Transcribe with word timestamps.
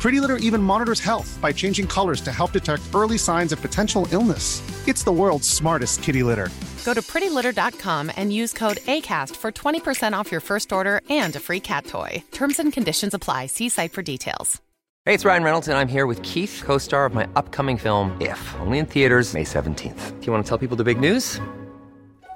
Pretty 0.00 0.20
Litter 0.20 0.36
even 0.36 0.62
monitors 0.62 1.00
health 1.00 1.38
by 1.40 1.52
changing 1.52 1.86
colors 1.86 2.20
to 2.20 2.32
help 2.32 2.52
detect 2.52 2.82
early 2.94 3.18
signs 3.18 3.52
of 3.52 3.60
potential 3.60 4.06
illness. 4.12 4.62
It's 4.86 5.02
the 5.04 5.12
world's 5.12 5.48
smartest 5.48 6.02
kitty 6.02 6.22
litter. 6.22 6.48
Go 6.84 6.94
to 6.94 7.02
prettylitter.com 7.02 8.12
and 8.16 8.32
use 8.32 8.52
code 8.52 8.78
ACAST 8.78 9.36
for 9.36 9.52
20% 9.52 10.12
off 10.12 10.30
your 10.30 10.40
first 10.40 10.72
order 10.72 11.00
and 11.10 11.34
a 11.36 11.40
free 11.40 11.60
cat 11.60 11.84
toy. 11.86 12.22
Terms 12.30 12.58
and 12.58 12.72
conditions 12.72 13.14
apply. 13.14 13.46
See 13.46 13.68
site 13.68 13.92
for 13.92 14.02
details. 14.02 14.60
Hey, 15.04 15.14
it's 15.14 15.24
Ryan 15.24 15.42
Reynolds, 15.42 15.68
and 15.68 15.78
I'm 15.78 15.88
here 15.88 16.06
with 16.06 16.22
Keith, 16.22 16.62
co 16.64 16.76
star 16.76 17.06
of 17.06 17.14
my 17.14 17.26
upcoming 17.34 17.78
film, 17.78 18.16
If, 18.20 18.54
only 18.60 18.78
in 18.78 18.86
theaters, 18.86 19.32
May 19.32 19.44
17th. 19.44 20.20
Do 20.20 20.26
you 20.26 20.32
want 20.32 20.44
to 20.44 20.48
tell 20.48 20.58
people 20.58 20.76
the 20.76 20.84
big 20.84 21.00
news? 21.00 21.40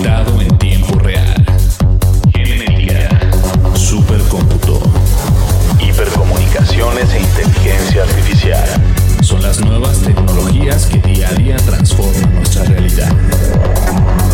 conectado 0.00 0.40
en 0.40 0.58
tiempo 0.58 0.98
real. 0.98 1.44
Genética, 2.32 3.08
supercómputo, 3.74 4.80
hipercomunicaciones 5.78 7.12
e 7.12 7.20
inteligencia 7.20 8.02
artificial 8.04 8.66
son 9.20 9.42
las 9.42 9.60
nuevas 9.60 9.98
tecnologías 9.98 10.86
que 10.86 10.98
día 10.98 11.28
a 11.28 11.34
día 11.34 11.56
transforman 11.56 12.34
nuestra 12.34 12.64
realidad. 12.64 13.12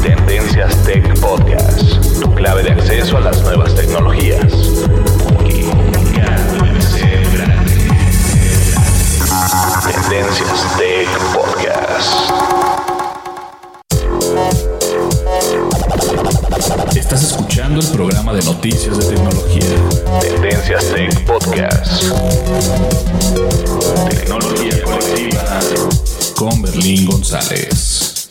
Tendencias 0.03 0.77
Tech 0.85 1.19
Podcast, 1.19 2.21
tu 2.21 2.33
clave 2.35 2.63
de 2.63 2.71
acceso 2.71 3.17
a 3.17 3.21
las 3.21 3.43
nuevas 3.43 3.75
tecnologías. 3.75 4.53
Tendencias 9.83 10.77
Tech 10.79 11.09
Podcast. 11.35 12.36
Estás 17.07 17.23
escuchando 17.23 17.81
el 17.81 17.87
programa 17.93 18.35
de 18.35 18.43
noticias 18.43 18.99
de 18.99 19.15
tecnología. 19.15 19.63
Tendencias 20.21 20.93
Tech 20.93 21.25
Podcast. 21.25 22.03
Tecnología 24.11 24.83
colectiva 24.83 25.61
con 26.37 26.61
Berlín 26.63 27.07
González. 27.07 28.27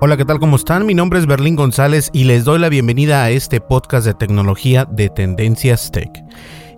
Hola, 0.00 0.16
¿qué 0.16 0.24
tal? 0.24 0.38
¿Cómo 0.38 0.56
están? 0.56 0.86
Mi 0.86 0.94
nombre 0.94 1.18
es 1.18 1.26
Berlín 1.26 1.54
González 1.54 2.08
y 2.14 2.24
les 2.24 2.44
doy 2.44 2.58
la 2.58 2.70
bienvenida 2.70 3.22
a 3.22 3.30
este 3.30 3.60
podcast 3.60 4.06
de 4.06 4.14
tecnología 4.14 4.86
de 4.86 5.10
Tendencias 5.10 5.90
Tech. 5.90 6.10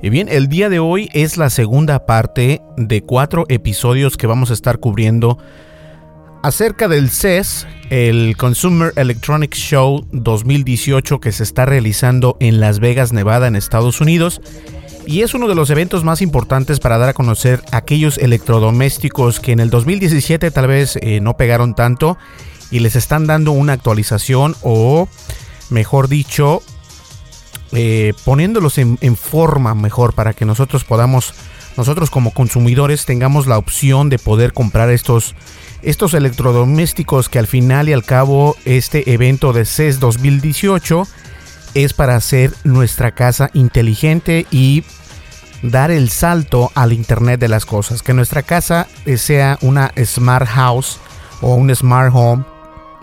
Y 0.03 0.11
bien, 0.11 0.27
el 0.29 0.49
día 0.49 0.69
de 0.69 0.81
hoy 0.81 1.09
es 1.13 1.37
la 1.37 1.51
segunda 1.51 2.05
parte 2.05 2.63
de 2.77 3.03
cuatro 3.03 3.45
episodios 3.49 4.17
que 4.17 4.27
vamos 4.27 4.51
a 4.51 4.55
estar 4.55 4.81
cubriendo 4.81 5.39
acerca 6.43 6.89
del 6.89 7.11
CES, 7.11 7.67
el 7.91 8.37
Consumer 8.37 8.93
Electronics 8.97 9.59
Show 9.59 10.05
2018 10.13 11.21
que 11.21 11.33
se 11.33 11.43
está 11.43 11.67
realizando 11.67 12.37
en 12.41 12.61
Las 12.61 12.81
Vegas, 12.81 13.13
Nevada, 13.13 13.47
en 13.47 13.57
Estados 13.57 14.01
Unidos. 14.01 14.41
Y 15.07 15.23
es 15.23 15.35
uno 15.35 15.49
de 15.49 15.55
los 15.55 15.71
eventos 15.71 16.05
más 16.05 16.23
importantes 16.23 16.79
para 16.79 16.99
dar 16.99 17.11
a 17.11 17.15
conocer 17.15 17.63
aquellos 17.73 18.19
electrodomésticos 18.19 19.41
que 19.41 19.53
en 19.53 19.61
el 19.61 19.71
2017 19.71 20.51
tal 20.51 20.67
vez 20.67 20.97
eh, 21.01 21.21
no 21.21 21.37
pegaron 21.37 21.75
tanto 21.75 22.19
y 22.71 22.81
les 22.81 22.97
están 22.97 23.27
dando 23.27 23.53
una 23.53 23.73
actualización 23.73 24.55
o, 24.63 25.09
mejor 25.71 26.09
dicho, 26.09 26.63
eh, 27.73 28.15
poniéndolos 28.25 28.79
en, 28.79 28.99
en, 29.01 29.17
forma 29.17 29.75
mejor 29.75 30.13
para 30.13 30.35
que 30.35 30.45
nosotros 30.45 30.85
podamos, 30.85 31.35
nosotros 31.77 32.11
como 32.11 32.33
consumidores 32.33 33.05
tengamos 33.07 33.47
la 33.47 33.59
opción 33.59 34.09
de 34.09 34.19
poder 34.19 34.53
comprar 34.53 34.91
estos, 34.91 35.35
estos 35.83 36.15
electrodomésticos 36.15 37.29
que 37.29 37.39
al 37.39 37.47
final 37.47 37.89
y 37.89 37.93
al 37.93 38.05
cabo 38.05 38.57
este 38.65 39.13
evento 39.13 39.53
de 39.53 39.65
CES 39.65 40.01
2018 40.01 41.07
es 41.75 41.93
para 41.95 42.17
hacer 42.17 42.53
nuestra 42.65 43.13
casa 43.13 43.51
inteligente 43.55 44.47
y 44.51 44.85
dar 45.63 45.91
el 45.91 46.11
salto 46.11 46.71
al 46.75 46.93
Internet 46.93 47.41
de 47.41 47.49
las 47.49 47.65
cosas, 47.65 48.03
que 48.03 48.15
nuestra 48.15 48.43
casa 48.43 48.89
sea 49.17 49.59
una 49.63 49.93
smart 50.05 50.49
house 50.49 50.99
o 51.41 51.55
un 51.55 51.75
smart 51.75 52.11
home 52.13 52.45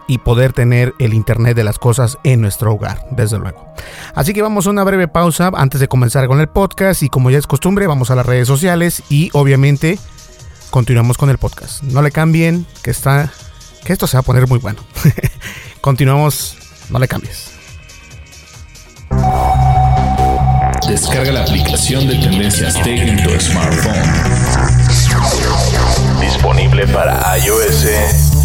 y 0.10 0.18
poder 0.18 0.52
tener 0.52 0.96
el 1.00 1.14
Internet 1.14 1.56
de 1.56 1.64
las 1.64 1.78
cosas 1.80 2.18
en 2.24 2.42
nuestro 2.42 2.74
hogar, 2.74 3.06
desde 3.12 3.38
luego. 3.38 3.74
Así 4.16 4.34
que 4.34 4.42
vamos 4.42 4.68
a 4.68 4.72
una 4.72 4.84
breve 4.84 5.08
pausa 5.08 5.52
antes 5.56 5.80
de 5.80 5.88
comenzar 5.88 6.28
con 6.28 6.42
el 6.42 6.50
podcast 6.50 7.04
y 7.04 7.10
como 7.10 7.30
ya 7.30 7.38
es 7.38 7.48
costumbre 7.48 7.86
vamos 7.88 8.10
a 8.10 8.16
las 8.16 8.26
redes 8.26 8.48
sociales 8.48 9.04
y 9.08 9.30
obviamente 9.34 10.00
continuamos 10.72 11.18
con 11.18 11.30
el 11.30 11.38
podcast. 11.38 11.84
No 11.84 12.02
le 12.02 12.12
cambien, 12.12 12.66
que 12.84 12.90
está 12.90 13.32
que 13.84 13.94
esto 13.94 14.08
se 14.08 14.18
va 14.18 14.22
a 14.22 14.24
poner 14.24 14.48
muy 14.48 14.60
bueno. 14.60 14.82
Continuamos, 15.82 16.58
no 16.90 17.00
le 17.00 17.08
cambies. 17.08 17.52
Descarga 20.88 21.32
la 21.32 21.44
aplicación 21.44 22.08
de 22.08 22.16
Tendencias 22.16 22.74
Tech 22.82 23.24
tu 23.24 23.40
smartphone. 23.40 23.94
Disponible 26.20 26.88
para 26.88 27.38
iOS. 27.38 28.39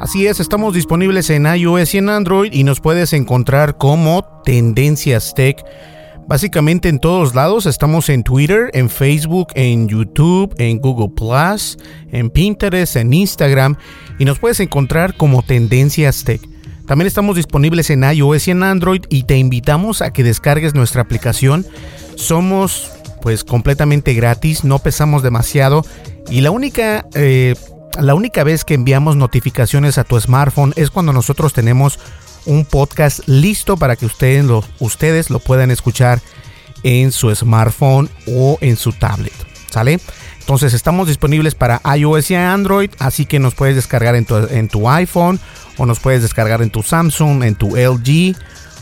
Así 0.00 0.26
es, 0.26 0.40
estamos 0.40 0.74
disponibles 0.74 1.30
en 1.30 1.46
iOS 1.46 1.94
y 1.94 1.98
en 1.98 2.08
Android 2.08 2.52
y 2.52 2.64
nos 2.64 2.80
puedes 2.80 3.12
encontrar 3.12 3.76
como 3.78 4.24
Tendencias 4.44 5.34
Tech. 5.34 5.64
Básicamente 6.26 6.88
en 6.88 6.98
todos 6.98 7.34
lados 7.34 7.66
estamos 7.66 8.08
en 8.08 8.22
Twitter, 8.22 8.70
en 8.72 8.88
Facebook, 8.88 9.48
en 9.54 9.88
YouTube, 9.88 10.54
en 10.58 10.78
Google 10.78 11.10
Plus, 11.14 11.78
en 12.10 12.30
Pinterest, 12.30 12.96
en 12.96 13.12
Instagram 13.12 13.76
y 14.18 14.24
nos 14.24 14.38
puedes 14.38 14.60
encontrar 14.60 15.16
como 15.16 15.42
Tendencias 15.42 16.24
Tech. 16.24 16.40
También 16.86 17.06
estamos 17.06 17.36
disponibles 17.36 17.90
en 17.90 18.02
iOS 18.02 18.48
y 18.48 18.50
en 18.50 18.62
Android 18.62 19.02
y 19.10 19.22
te 19.22 19.36
invitamos 19.38 20.02
a 20.02 20.12
que 20.12 20.24
descargues 20.24 20.74
nuestra 20.74 21.02
aplicación. 21.02 21.66
Somos 22.16 22.90
pues 23.20 23.44
completamente 23.44 24.14
gratis, 24.14 24.64
no 24.64 24.78
pesamos 24.78 25.22
demasiado 25.22 25.84
y 26.28 26.40
la 26.40 26.50
única 26.50 27.06
eh, 27.14 27.54
la 27.98 28.14
única 28.14 28.44
vez 28.44 28.64
que 28.64 28.74
enviamos 28.74 29.16
notificaciones 29.16 29.98
a 29.98 30.04
tu 30.04 30.18
smartphone 30.20 30.72
es 30.76 30.90
cuando 30.90 31.12
nosotros 31.12 31.52
tenemos 31.52 31.98
un 32.46 32.64
podcast 32.64 33.20
listo 33.26 33.76
para 33.76 33.96
que 33.96 34.06
ustedes 34.06 34.44
lo, 34.44 34.64
ustedes 34.78 35.30
lo 35.30 35.40
puedan 35.40 35.70
escuchar 35.70 36.20
en 36.82 37.12
su 37.12 37.34
smartphone 37.34 38.08
o 38.26 38.58
en 38.60 38.76
su 38.76 38.92
tablet. 38.92 39.34
¿Sale? 39.70 40.00
Entonces 40.40 40.74
estamos 40.74 41.06
disponibles 41.06 41.54
para 41.54 41.80
iOS 41.96 42.32
y 42.32 42.34
Android, 42.34 42.90
así 42.98 43.24
que 43.24 43.38
nos 43.38 43.54
puedes 43.54 43.76
descargar 43.76 44.16
en 44.16 44.24
tu, 44.24 44.36
en 44.36 44.68
tu 44.68 44.88
iPhone 44.88 45.38
o 45.76 45.86
nos 45.86 46.00
puedes 46.00 46.22
descargar 46.22 46.60
en 46.60 46.70
tu 46.70 46.82
Samsung, 46.82 47.44
en 47.44 47.54
tu 47.54 47.76
LG 47.76 48.34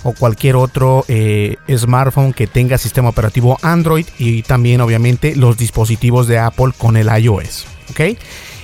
o 0.03 0.13
cualquier 0.13 0.57
otro 0.57 1.05
eh, 1.09 1.57
smartphone 1.77 2.33
que 2.33 2.47
tenga 2.47 2.79
sistema 2.79 3.09
operativo 3.09 3.59
Android 3.63 4.07
y 4.19 4.43
también 4.43 4.81
obviamente 4.81 5.35
los 5.37 5.57
dispositivos 5.57 6.27
de 6.27 6.39
Apple 6.39 6.73
con 6.77 6.97
el 6.97 7.09
iOS. 7.09 7.67
¿Ok? 7.91 8.19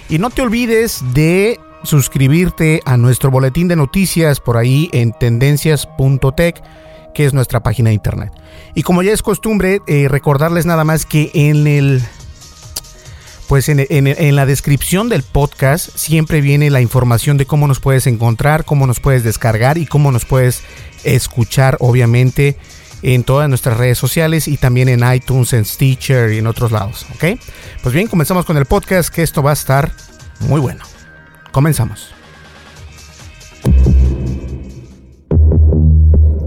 Y 0.08 0.19
no 0.19 0.31
te 0.31 0.42
olvides 0.42 1.02
de 1.12 1.58
suscribirte 1.82 2.81
a 2.84 2.96
nuestro 2.96 3.31
boletín 3.31 3.69
de 3.69 3.76
noticias 3.76 4.40
por 4.40 4.56
ahí 4.56 4.88
en 4.92 5.12
tendencias.tech, 5.12 6.62
que 7.14 7.25
es 7.25 7.34
nuestra 7.34 7.62
página 7.62 7.90
de 7.90 7.94
internet. 7.94 8.32
Y 8.75 8.82
como 8.82 9.02
ya 9.02 9.12
es 9.12 9.22
costumbre, 9.22 9.81
eh, 9.86 10.08
recordarles 10.08 10.66
nada 10.66 10.84
más 10.84 11.06
que 11.06 11.31
en 11.34 11.66
el 11.66 12.02
pues 13.55 13.69
en, 13.69 14.35
la 14.35 14.47
descripción 14.47 15.09
del 15.09 15.23
podcast 15.23 15.97
siempre 15.97 16.41
viene 16.41 16.71
la 16.71 16.81
información 16.81 17.37
de 17.37 17.47
cómo 17.47 17.69
nos 17.69 17.79
puedes 17.79 18.09
encontrar, 18.09 18.65
cómo 18.65 18.85
nos 18.85 18.99
puedes 18.99 19.23
descargar 19.23 19.79
y 19.79 19.87
cómo 19.87 20.11
nos 20.11 20.25
puedes 20.25 20.65
escuchar, 21.05 21.77
obviamente, 21.79 22.56
en 23.03 23.23
todas 23.23 23.49
nuestras 23.49 23.77
redes 23.77 23.97
sociales 23.97 24.49
y 24.49 24.56
también 24.56 24.89
en 24.89 25.05
iTunes, 25.09 25.53
en 25.53 25.65
Stitcher 25.65 26.33
y 26.33 26.39
en 26.39 26.49
otros 26.49 26.73
lados. 26.73 27.06
¿Ok? 27.15 27.39
Pues 27.81 27.95
bien, 27.95 28.09
comenzamos 28.09 28.45
con 28.45 28.56
el 28.56 28.65
podcast, 28.65 29.15
que 29.15 29.23
esto 29.23 29.41
va 29.41 29.51
a 29.51 29.53
estar 29.53 29.93
muy 30.41 30.61
bueno. 30.61 30.85
Comenzamos. 31.53 32.12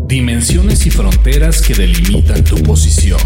Dimensiones 0.07 0.85
y 0.85 0.91
fronteras 0.91 1.61
que 1.61 1.73
delimitan 1.73 2.43
tu 2.43 2.61
posición. 2.63 3.21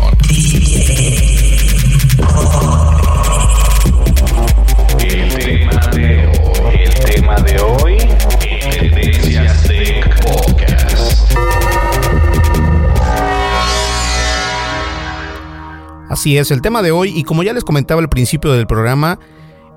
Así 16.21 16.38
es, 16.38 16.51
el 16.51 16.62
tema 16.62 16.83
de 16.83 16.91
hoy, 16.91 17.12
y 17.15 17.23
como 17.23 17.41
ya 17.41 17.51
les 17.51 17.63
comentaba 17.63 18.00
al 18.00 18.07
principio 18.07 18.51
del 18.51 18.68
programa, 18.68 19.18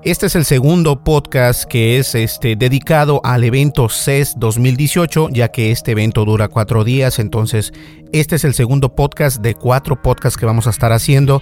este 0.03 0.27
es 0.27 0.35
el 0.35 0.45
segundo 0.45 1.03
podcast 1.03 1.63
que 1.63 1.97
es 1.97 2.13
este, 2.13 2.55
dedicado 2.55 3.19
al 3.23 3.43
evento 3.43 3.89
CES 3.89 4.35
2018, 4.37 5.29
ya 5.31 5.47
que 5.47 5.71
este 5.71 5.93
evento 5.93 6.23
dura 6.23 6.47
cuatro 6.47 6.83
días. 6.83 7.17
Entonces, 7.17 7.73
este 8.11 8.35
es 8.35 8.43
el 8.43 8.53
segundo 8.53 8.93
podcast 8.93 9.41
de 9.41 9.55
cuatro 9.55 9.99
podcasts 9.99 10.37
que 10.37 10.45
vamos 10.45 10.67
a 10.67 10.69
estar 10.69 10.91
haciendo 10.91 11.41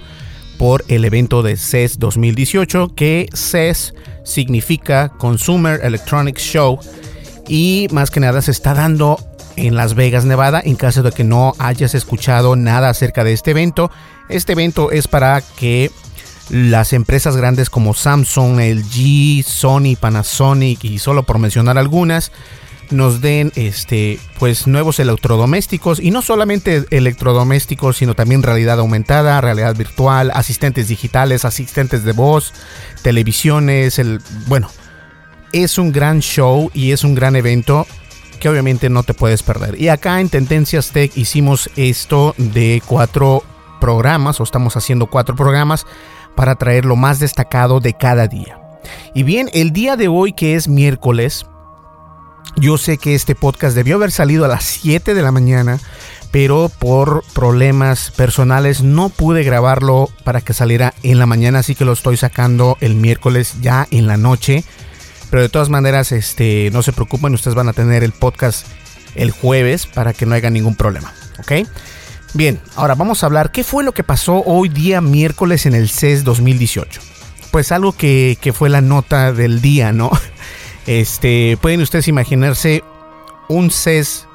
por 0.58 0.86
el 0.88 1.04
evento 1.04 1.44
de 1.44 1.58
CES 1.58 2.00
2018, 2.00 2.94
que 2.96 3.28
CES 3.34 3.94
significa 4.24 5.10
Consumer 5.10 5.82
Electronics 5.84 6.44
Show 6.44 6.80
y 7.50 7.88
más 7.92 8.10
que 8.10 8.22
nada 8.22 8.42
se 8.42 8.52
está 8.52 8.74
dando 8.74 9.18
en 9.58 9.76
Las 9.76 9.96
Vegas, 9.96 10.24
Nevada. 10.24 10.62
En 10.64 10.76
caso 10.76 11.04
de 11.04 11.12
que 11.12 11.26
no 11.26 11.56
hayas 11.60 11.94
escuchado 11.94 12.56
nada 12.56 12.88
acerca 12.88 13.26
de 13.26 13.34
este 13.34 13.52
evento, 13.52 13.92
este 14.30 14.54
evento 14.54 14.92
es 14.92 15.08
para 15.08 15.42
que 15.42 15.92
las 16.50 16.94
empresas 16.94 17.38
grandes 17.38 17.70
como 17.70 17.94
Samsung, 17.94 18.60
LG, 18.60 19.44
Sony, 19.44 19.96
Panasonic 20.00 20.84
y 20.84 21.00
solo 21.00 21.24
por 21.24 21.40
mencionar 21.40 21.78
algunas 21.78 22.32
nos 22.92 23.22
den 23.22 23.52
este 23.56 24.20
pues 24.40 24.68
nuevos 24.68 25.00
electrodomésticos 25.00 26.00
y 26.00 26.12
no 26.12 26.22
solamente 26.22 26.86
electrodomésticos 26.92 27.98
sino 27.98 28.14
también 28.14 28.44
realidad 28.44 28.80
aumentada, 28.80 29.40
realidad 29.42 29.76
virtual, 29.76 30.32
asistentes 30.34 30.88
digitales, 30.90 31.46
asistentes 31.46 32.04
de 32.04 32.12
voz, 32.12 32.54
televisiones, 33.02 34.00
el 34.00 34.22
bueno, 34.48 34.70
es 35.54 35.78
un 35.78 35.92
gran 35.92 36.20
show 36.20 36.70
y 36.74 36.92
es 36.92 37.04
un 37.04 37.16
gran 37.16 37.36
evento 37.36 37.88
que 38.40 38.50
obviamente 38.50 38.90
no 38.90 39.04
te 39.04 39.14
puedes 39.14 39.42
perder. 39.42 39.80
Y 39.80 39.88
acá 39.88 40.20
en 40.20 40.28
Tendencias 40.28 40.92
Tech 40.92 41.16
hicimos 41.16 41.70
esto 41.78 42.36
de 42.38 42.82
cuatro 42.86 43.44
programas 43.84 44.40
o 44.40 44.44
estamos 44.44 44.78
haciendo 44.78 45.08
cuatro 45.08 45.36
programas 45.36 45.86
para 46.38 46.56
traer 46.56 46.86
lo 46.86 46.96
más 46.96 47.20
destacado 47.20 47.82
de 47.82 47.94
cada 47.94 48.30
día. 48.30 48.58
Y 49.14 49.24
bien, 49.24 49.50
el 49.52 49.74
día 49.74 49.98
de 49.98 50.08
hoy 50.08 50.32
que 50.32 50.56
es 50.56 50.70
miércoles, 50.70 51.46
yo 52.56 52.78
sé 52.78 52.98
que 52.98 53.14
este 53.14 53.36
podcast 53.36 53.76
debió 53.76 53.96
haber 53.96 54.14
salido 54.14 54.46
a 54.46 54.48
las 54.48 54.64
7 54.64 55.14
de 55.14 55.22
la 55.22 55.34
mañana, 55.34 55.82
pero 56.32 56.72
por 56.80 57.26
problemas 57.34 58.12
personales 58.12 58.82
no 58.84 59.10
pude 59.10 59.44
grabarlo 59.44 60.08
para 60.24 60.40
que 60.40 60.54
saliera 60.54 60.94
en 61.04 61.20
la 61.20 61.26
mañana, 61.26 61.60
así 61.60 61.76
que 61.76 61.84
lo 61.84 61.92
estoy 61.92 62.16
sacando 62.16 62.78
el 62.80 62.96
miércoles 62.96 63.56
ya 63.60 63.86
en 63.92 64.08
la 64.08 64.16
noche. 64.16 64.64
Pero 65.30 65.42
de 65.42 65.50
todas 65.50 65.68
maneras, 65.68 66.14
este, 66.14 66.70
no 66.72 66.84
se 66.84 66.94
preocupen, 66.94 67.34
ustedes 67.34 67.56
van 67.56 67.68
a 67.68 67.74
tener 67.74 68.06
el 68.06 68.14
podcast 68.14 68.66
el 69.16 69.32
jueves 69.32 69.88
para 69.88 70.14
que 70.14 70.26
no 70.26 70.36
haya 70.36 70.50
ningún 70.50 70.76
problema, 70.76 71.14
¿ok? 71.40 71.68
Bien, 72.36 72.60
ahora 72.76 72.96
vamos 72.96 73.22
a 73.22 73.28
hablar 73.28 73.52
qué 73.52 73.64
fue 73.64 73.84
lo 73.84 73.92
que 73.92 74.04
pasó 74.04 74.42
hoy 74.46 74.68
día 74.68 75.02
miércoles 75.02 75.68
en 75.68 75.76
el 75.76 75.88
CES 75.88 76.24
2018. 76.24 77.00
Pues 77.52 77.72
algo 77.72 77.92
que, 77.92 78.38
fue 78.56 78.70
la 78.70 78.82
nota 78.82 79.32
del 79.32 79.62
día, 79.62 79.92
¿no? 79.92 80.10
Este, 80.86 81.58
pueden 81.62 81.80
ustedes 81.80 82.10
imaginarse 82.10 82.84
un 83.48 83.72
CES, 83.72 84.28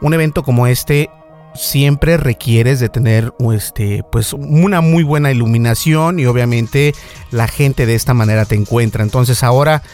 un 0.00 0.12
evento 0.12 0.42
como 0.42 0.66
este 0.66 1.08
siempre 1.54 2.16
requieres 2.16 2.80
de 2.80 2.88
tener 2.88 3.32
este 3.54 4.02
pues 4.10 4.32
una 4.32 4.80
muy 4.80 5.04
buena 5.04 5.30
iluminación 5.30 6.18
y 6.18 6.26
obviamente 6.26 6.96
la 7.30 7.46
gente 7.46 7.86
de 7.86 7.94
esta 7.94 8.12
manera 8.12 8.44
te 8.44 8.56
encuentra. 8.56 9.04
Entonces 9.04 9.44
ahora 9.44 9.84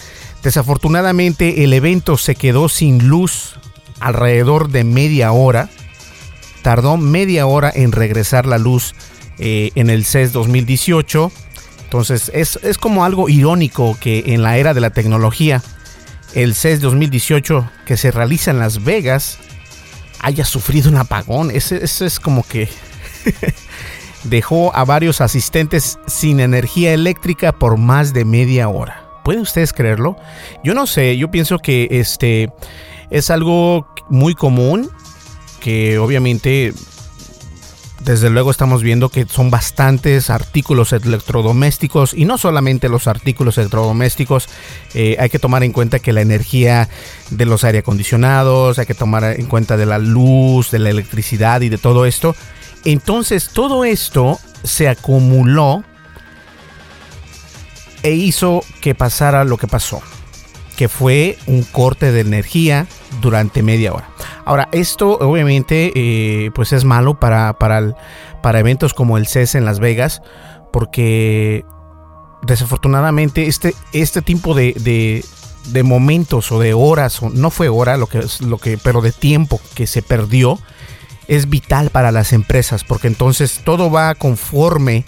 desafortunadamente 0.42 1.64
el 1.64 1.74
evento 1.74 2.16
se 2.16 2.34
quedó 2.34 2.70
sin 2.70 3.08
luz 3.08 3.56
alrededor 4.00 4.70
de 4.70 4.84
media 4.84 5.32
hora 5.32 5.68
tardó 6.62 6.96
media 6.96 7.46
hora 7.46 7.72
en 7.74 7.92
regresar 7.92 8.46
la 8.46 8.58
luz 8.58 8.94
eh, 9.38 9.70
en 9.74 9.90
el 9.90 10.04
CES 10.04 10.32
2018. 10.32 11.32
Entonces 11.84 12.30
es, 12.34 12.78
como 12.78 13.04
algo 13.04 13.28
irónico 13.28 13.96
que 14.00 14.22
en 14.26 14.42
la 14.42 14.58
era 14.58 14.74
de 14.74 14.80
la 14.80 14.90
tecnología, 14.90 15.62
el 16.34 16.54
CES 16.54 16.80
2018 16.80 17.68
que 17.84 17.96
se 17.96 18.10
realiza 18.10 18.50
en 18.50 18.58
Las 18.58 18.84
Vegas 18.84 19.38
haya 20.20 20.44
sufrido 20.44 20.90
un 20.90 20.98
apagón. 20.98 21.50
Eso 21.50 21.74
es 21.76 22.20
como 22.20 22.44
que 22.44 22.68
dejó 24.24 24.74
a 24.76 24.84
varios 24.84 25.20
asistentes 25.20 25.98
sin 26.06 26.40
energía 26.40 26.92
eléctrica 26.92 27.52
por 27.52 27.76
más 27.76 28.12
de 28.12 28.24
media 28.24 28.68
hora. 28.68 29.04
¿Pueden 29.24 29.42
ustedes 29.42 29.72
creerlo? 29.72 30.16
Yo 30.62 30.74
no 30.74 30.86
sé, 30.86 31.16
yo 31.16 31.30
pienso 31.30 31.58
que 31.58 31.88
este 31.90 32.52
es 33.10 33.30
algo 33.30 33.86
muy 34.08 34.34
común 34.34 34.90
que 35.60 35.98
obviamente 35.98 36.72
desde 38.04 38.30
luego 38.30 38.50
estamos 38.50 38.82
viendo 38.82 39.10
que 39.10 39.26
son 39.26 39.50
bastantes 39.50 40.30
artículos 40.30 40.92
electrodomésticos 40.92 42.14
y 42.14 42.24
no 42.24 42.38
solamente 42.38 42.88
los 42.88 43.06
artículos 43.06 43.58
electrodomésticos, 43.58 44.48
eh, 44.94 45.16
hay 45.20 45.28
que 45.28 45.38
tomar 45.38 45.62
en 45.62 45.72
cuenta 45.72 45.98
que 45.98 46.12
la 46.12 46.22
energía 46.22 46.88
de 47.30 47.44
los 47.44 47.62
aire 47.62 47.80
acondicionados, 47.80 48.78
hay 48.78 48.86
que 48.86 48.94
tomar 48.94 49.24
en 49.24 49.46
cuenta 49.46 49.76
de 49.76 49.86
la 49.86 49.98
luz, 49.98 50.70
de 50.70 50.78
la 50.78 50.90
electricidad 50.90 51.60
y 51.60 51.68
de 51.68 51.78
todo 51.78 52.06
esto. 52.06 52.34
Entonces 52.84 53.50
todo 53.50 53.84
esto 53.84 54.40
se 54.64 54.88
acumuló 54.88 55.84
e 58.02 58.12
hizo 58.12 58.64
que 58.80 58.94
pasara 58.94 59.44
lo 59.44 59.58
que 59.58 59.66
pasó 59.66 60.02
que 60.80 60.88
fue 60.88 61.36
un 61.46 61.62
corte 61.62 62.10
de 62.10 62.20
energía 62.20 62.86
durante 63.20 63.62
media 63.62 63.92
hora. 63.92 64.08
Ahora, 64.44 64.68
esto 64.72 65.18
obviamente 65.20 65.92
eh, 65.94 66.50
pues 66.54 66.72
es 66.72 66.84
malo 66.84 67.18
para, 67.18 67.54
para, 67.54 67.94
para 68.42 68.60
eventos 68.60 68.94
como 68.94 69.18
el 69.18 69.26
CES 69.26 69.56
en 69.56 69.64
Las 69.64 69.80
Vegas, 69.80 70.22
porque 70.72 71.64
desafortunadamente 72.42 73.46
este, 73.46 73.74
este 73.92 74.22
tipo 74.22 74.54
de, 74.54 74.72
de, 75.66 75.82
momentos 75.82 76.52
o 76.52 76.58
de 76.58 76.74
horas, 76.74 77.20
no 77.22 77.50
fue 77.50 77.68
hora, 77.68 77.96
lo 77.96 78.06
que, 78.06 78.24
lo 78.40 78.58
que, 78.58 78.78
pero 78.78 79.00
de 79.00 79.12
tiempo 79.12 79.60
que 79.74 79.86
se 79.86 80.02
perdió, 80.02 80.58
es 81.28 81.48
vital 81.48 81.90
para 81.90 82.12
las 82.12 82.32
empresas, 82.32 82.82
porque 82.82 83.06
entonces 83.06 83.60
todo 83.64 83.90
va 83.90 84.14
conforme 84.14 85.04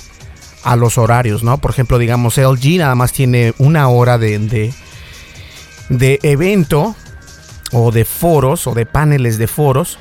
a 0.62 0.76
los 0.76 0.98
horarios, 0.98 1.42
¿no? 1.42 1.58
Por 1.58 1.72
ejemplo, 1.72 1.98
digamos, 1.98 2.38
LG 2.38 2.78
nada 2.78 2.94
más 2.94 3.12
tiene 3.12 3.54
una 3.58 3.88
hora 3.88 4.18
de, 4.18 4.72
de 5.88 6.18
evento 6.22 6.94
o 7.72 7.90
de 7.90 8.04
foros 8.04 8.66
o 8.66 8.74
de 8.74 8.86
paneles 8.86 9.38
de 9.38 9.46
foros. 9.46 9.98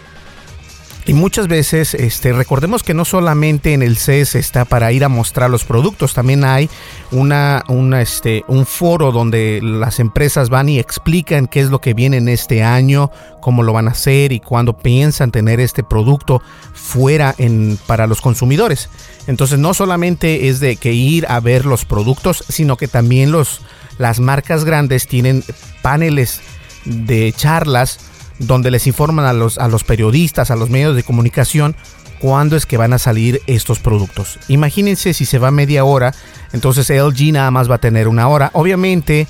Y 1.04 1.14
muchas 1.14 1.48
veces, 1.48 1.96
este, 1.96 2.32
recordemos 2.32 2.84
que 2.84 2.94
no 2.94 3.06
solamente 3.06 3.74
en 3.74 3.82
el 3.82 3.98
CES 3.98 4.36
está 4.36 4.66
para 4.66 4.92
ir 4.92 5.04
a 5.04 5.10
mostrar 5.10 5.50
los 5.50 5.64
productos, 5.64 6.14
también 6.14 6.44
hay 6.44 6.70
una, 7.10 7.64
una, 7.70 8.04
este, 8.04 8.44
un 8.48 8.68
foro 8.68 9.12
donde 9.12 9.62
las 9.64 10.00
empresas 10.00 10.50
van 10.50 10.70
y 10.70 10.78
explican 10.78 11.48
qué 11.48 11.62
es 11.62 11.72
lo 11.72 11.82
que 11.82 11.96
viene 11.96 12.18
en 12.18 12.28
este 12.28 12.64
año, 12.64 13.10
cómo 13.40 13.64
lo 13.64 13.74
van 13.74 13.88
a 13.88 13.92
hacer 13.92 14.32
y 14.32 14.40
cuándo 14.40 14.78
piensan 14.78 15.32
tener 15.32 15.60
este 15.60 15.84
producto 15.84 16.44
fuera 16.74 17.34
en, 17.40 17.80
para 17.88 18.06
los 18.06 18.22
consumidores. 18.22 18.88
Entonces 19.26 19.58
no 19.58 19.74
solamente 19.74 20.50
es 20.50 20.60
de 20.60 20.76
que 20.76 20.94
ir 20.94 21.26
a 21.28 21.40
ver 21.40 21.66
los 21.66 21.84
productos, 21.84 22.44
sino 22.48 22.78
que 22.78 22.88
también 22.88 23.32
los, 23.32 23.62
las 23.98 24.20
marcas 24.20 24.66
grandes 24.66 25.08
tienen 25.08 25.44
paneles 25.82 26.42
de 26.86 27.34
charlas 27.36 28.00
donde 28.40 28.72
les 28.72 28.88
informan 28.88 29.26
a 29.26 29.34
los, 29.34 29.58
a 29.58 29.68
los 29.68 29.84
periodistas, 29.84 30.52
a 30.52 30.56
los 30.56 30.70
medios 30.70 30.96
de 30.96 31.04
comunicación, 31.04 31.76
cuándo 32.20 32.56
es 32.56 32.66
que 32.66 32.78
van 32.78 32.94
a 32.94 32.98
salir 32.98 33.42
estos 33.48 33.80
productos. 33.80 34.40
Imagínense 34.48 35.14
si 35.14 35.26
se 35.26 35.40
va 35.40 35.52
media 35.52 35.84
hora, 35.84 36.14
entonces 36.54 36.90
LG 36.90 37.34
nada 37.34 37.52
más 37.52 37.70
va 37.70 37.76
a 37.76 37.82
tener 37.82 38.08
una 38.08 38.28
hora. 38.28 38.50
Obviamente 38.54 39.28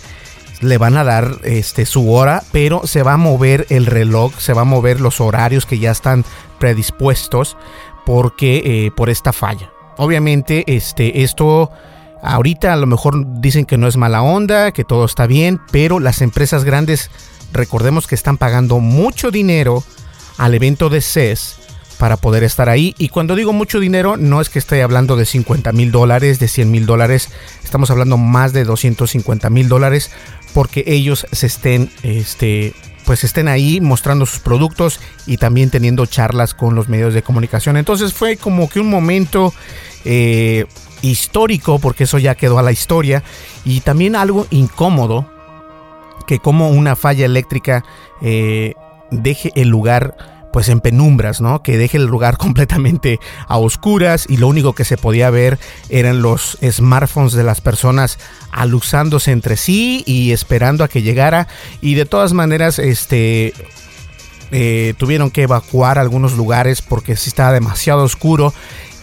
le 0.61 0.77
van 0.77 0.95
a 0.95 1.03
dar 1.03 1.39
este, 1.43 1.85
su 1.85 2.11
hora, 2.13 2.43
pero 2.51 2.85
se 2.85 3.03
va 3.03 3.13
a 3.13 3.17
mover 3.17 3.65
el 3.69 3.85
reloj, 3.85 4.33
se 4.37 4.53
va 4.53 4.61
a 4.61 4.65
mover 4.65 5.01
los 5.01 5.19
horarios 5.19 5.65
que 5.65 5.79
ya 5.79 5.91
están 5.91 6.23
predispuestos 6.59 7.57
porque 8.05 8.61
eh, 8.63 8.91
por 8.91 9.09
esta 9.09 9.33
falla. 9.33 9.71
Obviamente 9.97 10.63
este, 10.67 11.23
esto 11.23 11.71
Ahorita 12.21 12.71
a 12.73 12.75
lo 12.75 12.85
mejor 12.85 13.41
dicen 13.41 13.65
que 13.65 13.77
no 13.77 13.87
es 13.87 13.97
mala 13.97 14.21
onda, 14.21 14.71
que 14.71 14.83
todo 14.83 15.05
está 15.05 15.25
bien, 15.25 15.59
pero 15.71 15.99
las 15.99 16.21
empresas 16.21 16.63
grandes, 16.63 17.09
recordemos 17.51 18.07
que 18.07 18.15
están 18.15 18.37
pagando 18.37 18.79
mucho 18.79 19.31
dinero 19.31 19.83
al 20.37 20.53
evento 20.53 20.89
de 20.89 21.01
CES 21.01 21.57
para 21.97 22.17
poder 22.17 22.43
estar 22.43 22.67
ahí. 22.67 22.95
Y 22.97 23.09
cuando 23.09 23.35
digo 23.35 23.53
mucho 23.53 23.79
dinero, 23.79 24.17
no 24.17 24.41
es 24.41 24.49
que 24.49 24.59
esté 24.59 24.81
hablando 24.81 25.15
de 25.15 25.25
50 25.25 25.71
mil 25.71 25.91
dólares, 25.91 26.39
de 26.39 26.47
100 26.47 26.71
mil 26.71 26.85
dólares, 26.87 27.29
estamos 27.63 27.91
hablando 27.91 28.17
más 28.17 28.53
de 28.53 28.63
250 28.63 29.49
mil 29.51 29.69
dólares 29.69 30.09
porque 30.53 30.83
ellos 30.87 31.27
se 31.31 31.45
estén, 31.45 31.91
este, 32.03 32.73
pues 33.05 33.23
estén 33.23 33.47
ahí 33.47 33.81
mostrando 33.81 34.25
sus 34.25 34.39
productos 34.39 34.99
y 35.27 35.37
también 35.37 35.69
teniendo 35.69 36.05
charlas 36.05 36.53
con 36.53 36.75
los 36.75 36.89
medios 36.89 37.13
de 37.13 37.21
comunicación. 37.21 37.77
Entonces 37.77 38.13
fue 38.13 38.37
como 38.37 38.67
que 38.67 38.79
un 38.79 38.89
momento 38.89 39.53
eh, 40.03 40.65
histórico, 41.01 41.79
porque 41.79 42.05
eso 42.05 42.17
ya 42.17 42.35
quedó 42.35 42.59
a 42.59 42.63
la 42.63 42.71
historia, 42.71 43.23
y 43.65 43.81
también 43.81 44.15
algo 44.15 44.47
incómodo, 44.49 45.30
que 46.31 46.39
como 46.39 46.69
una 46.69 46.95
falla 46.95 47.25
eléctrica 47.25 47.83
eh, 48.21 48.75
deje 49.11 49.51
el 49.55 49.67
lugar 49.67 50.15
pues 50.53 50.69
en 50.69 50.79
penumbras, 50.79 51.41
¿no? 51.41 51.61
Que 51.61 51.77
deje 51.77 51.97
el 51.97 52.05
lugar 52.05 52.37
completamente 52.45 53.19
a 53.49 53.57
oscuras 53.57 54.25
y 54.29 54.37
lo 54.37 54.47
único 54.47 54.71
que 54.71 54.85
se 54.85 54.95
podía 54.95 55.29
ver 55.29 55.59
eran 55.89 56.21
los 56.21 56.57
smartphones 56.63 57.33
de 57.33 57.43
las 57.43 57.59
personas 57.59 58.17
aluzándose 58.49 59.31
entre 59.31 59.57
sí 59.57 60.05
y 60.07 60.31
esperando 60.31 60.85
a 60.85 60.87
que 60.87 61.01
llegara 61.01 61.49
y 61.81 61.95
de 61.95 62.05
todas 62.05 62.31
maneras 62.31 62.79
este 62.79 63.53
eh, 64.51 64.93
tuvieron 64.95 65.31
que 65.31 65.41
evacuar 65.41 65.99
algunos 65.99 66.37
lugares 66.37 66.81
porque 66.81 67.17
sí 67.17 67.27
estaba 67.27 67.51
demasiado 67.51 68.03
oscuro 68.03 68.53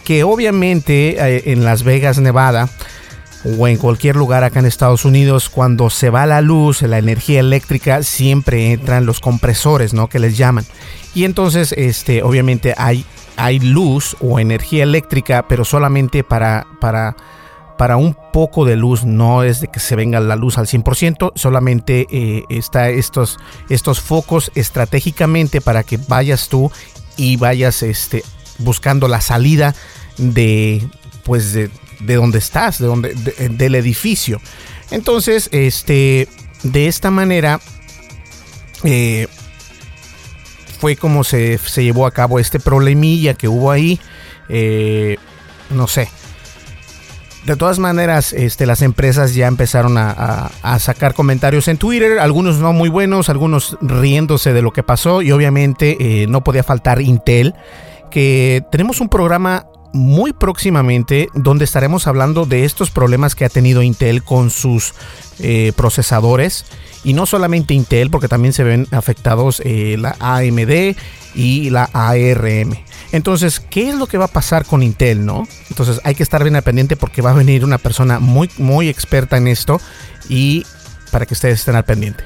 que 0.03 0.23
obviamente 0.23 1.17
eh, 1.19 1.43
en 1.45 1.63
Las 1.63 1.83
Vegas, 1.83 2.17
Nevada, 2.17 2.69
o 3.45 3.67
en 3.67 3.77
cualquier 3.77 4.15
lugar 4.15 4.43
acá 4.43 4.59
en 4.59 4.65
Estados 4.65 5.05
Unidos, 5.05 5.49
cuando 5.49 5.89
se 5.89 6.09
va 6.09 6.25
la 6.25 6.41
luz, 6.41 6.81
la 6.81 6.97
energía 6.97 7.39
eléctrica, 7.39 8.03
siempre 8.03 8.73
entran 8.73 9.05
los 9.05 9.19
compresores, 9.19 9.93
¿no? 9.93 10.07
Que 10.07 10.19
les 10.19 10.37
llaman. 10.37 10.65
Y 11.13 11.23
entonces, 11.23 11.73
este, 11.77 12.21
obviamente 12.21 12.73
hay, 12.77 13.05
hay 13.37 13.59
luz 13.59 14.17
o 14.19 14.39
energía 14.39 14.83
eléctrica, 14.83 15.45
pero 15.47 15.63
solamente 15.63 16.23
para, 16.23 16.67
para, 16.81 17.15
para 17.77 17.95
un 17.95 18.15
poco 18.33 18.65
de 18.65 18.75
luz, 18.75 19.05
no 19.05 19.43
es 19.43 19.61
de 19.61 19.69
que 19.69 19.79
se 19.79 19.95
venga 19.95 20.19
la 20.19 20.35
luz 20.35 20.57
al 20.57 20.67
100%, 20.67 21.31
solamente 21.35 22.07
eh, 22.11 22.43
está 22.49 22.89
estos, 22.89 23.39
estos 23.69 24.01
focos 24.01 24.51
estratégicamente 24.55 25.61
para 25.61 25.83
que 25.83 25.97
vayas 25.97 26.49
tú 26.49 26.71
y 27.15 27.37
vayas 27.37 27.83
este, 27.83 28.23
buscando 28.59 29.07
la 29.07 29.21
salida 29.21 29.75
de 30.17 30.85
pues 31.23 31.53
de, 31.53 31.69
donde 31.99 32.39
estás, 32.39 32.79
de 32.79 32.87
donde 32.87 33.13
del 33.13 33.75
edificio. 33.75 34.41
Entonces, 34.91 35.49
este 35.51 36.27
de 36.63 36.87
esta 36.87 37.11
manera 37.11 37.59
eh, 38.83 39.27
fue 40.79 40.95
como 40.95 41.23
se, 41.23 41.57
se, 41.57 41.83
llevó 41.83 42.05
a 42.05 42.11
cabo 42.11 42.39
este 42.39 42.59
problemilla 42.59 43.33
que 43.33 43.47
hubo 43.47 43.71
ahí. 43.71 43.99
Eh, 44.47 45.17
no 45.69 45.87
sé. 45.87 46.09
De 47.45 47.55
todas 47.55 47.79
maneras, 47.79 48.33
este, 48.33 48.65
las 48.65 48.81
empresas 48.81 49.33
ya 49.33 49.47
empezaron 49.47 49.97
a, 49.97 50.51
sacar 50.79 51.13
comentarios 51.13 51.67
en 51.67 51.77
Twitter, 51.77 52.19
algunos 52.19 52.57
no 52.57 52.73
muy 52.73 52.89
buenos, 52.89 53.29
algunos 53.29 53.77
riéndose 53.81 54.53
de 54.53 54.61
lo 54.61 54.71
que 54.71 54.83
pasó 54.83 55.21
y 55.21 55.31
obviamente 55.31 55.97
eh, 55.99 56.27
no 56.27 56.43
podía 56.43 56.63
faltar 56.63 57.01
Intel, 57.01 57.55
que 58.11 58.63
tenemos 58.71 58.99
un 58.99 59.09
programa 59.09 59.67
muy 59.93 60.33
próximamente 60.33 61.29
donde 61.33 61.65
estaremos 61.65 62.07
hablando 62.07 62.45
de 62.45 62.65
estos 62.65 62.91
problemas 62.91 63.35
que 63.35 63.45
ha 63.45 63.49
tenido 63.49 63.81
Intel 63.81 64.23
con 64.23 64.49
sus 64.49 64.93
eh, 65.39 65.73
procesadores 65.75 66.65
y 67.03 67.13
no 67.13 67.25
solamente 67.25 67.73
Intel 67.73 68.09
porque 68.09 68.27
también 68.27 68.53
se 68.53 68.63
ven 68.63 68.87
afectados 68.91 69.61
eh, 69.65 69.95
la 69.97 70.15
AMD 70.19 70.95
y 71.35 71.69
la 71.69 71.89
ARM. 71.93 72.75
Entonces, 73.11 73.59
¿qué 73.59 73.89
es 73.89 73.95
lo 73.95 74.07
que 74.07 74.17
va 74.17 74.25
a 74.25 74.29
pasar 74.29 74.65
con 74.65 74.83
Intel, 74.83 75.25
no? 75.25 75.47
Entonces, 75.69 75.99
hay 76.03 76.13
que 76.13 76.23
estar 76.23 76.43
bien 76.43 76.55
al 76.55 76.63
pendiente 76.63 76.95
porque 76.95 77.21
va 77.21 77.31
a 77.31 77.33
venir 77.33 77.63
una 77.65 77.77
persona 77.77 78.19
muy 78.19 78.49
muy 78.57 78.89
experta 78.89 79.37
en 79.37 79.47
esto 79.47 79.81
y 80.27 80.65
para 81.11 81.25
que 81.25 81.33
ustedes 81.33 81.59
estén 81.59 81.75
al 81.75 81.85
pendiente. 81.85 82.23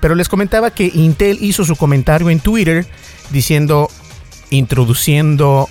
Pero 0.00 0.14
les 0.14 0.28
comentaba 0.28 0.70
que 0.70 0.90
Intel 0.92 1.38
hizo 1.40 1.64
su 1.64 1.76
comentario 1.76 2.30
en 2.30 2.40
Twitter 2.40 2.86
diciendo 3.30 3.88
introduciendo 4.50 5.68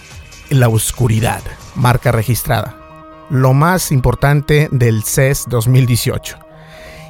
la 0.54 0.70
oscuridad, 0.70 1.42
marca 1.76 2.12
registrada. 2.12 2.76
Lo 3.30 3.54
más 3.54 3.92
importante 3.92 4.70
del 4.72 5.04
CES 5.04 5.46
2018. 5.48 6.38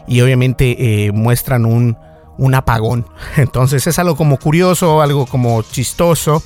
Y 0.07 0.21
obviamente 0.21 1.05
eh, 1.05 1.11
muestran 1.11 1.65
un, 1.65 1.97
un, 2.37 2.55
apagón. 2.55 3.05
Entonces 3.37 3.85
es 3.87 3.99
algo 3.99 4.15
como 4.15 4.37
curioso, 4.37 5.01
algo 5.01 5.25
como 5.25 5.61
chistoso. 5.63 6.43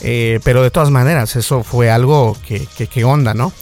Eh, 0.00 0.40
pero 0.42 0.62
de 0.62 0.70
todas 0.70 0.90
maneras, 0.90 1.36
eso 1.36 1.62
fue 1.62 1.90
algo 1.90 2.36
que, 2.46 2.66
que, 2.66 3.04
onda, 3.04 3.34
¿no? 3.34 3.52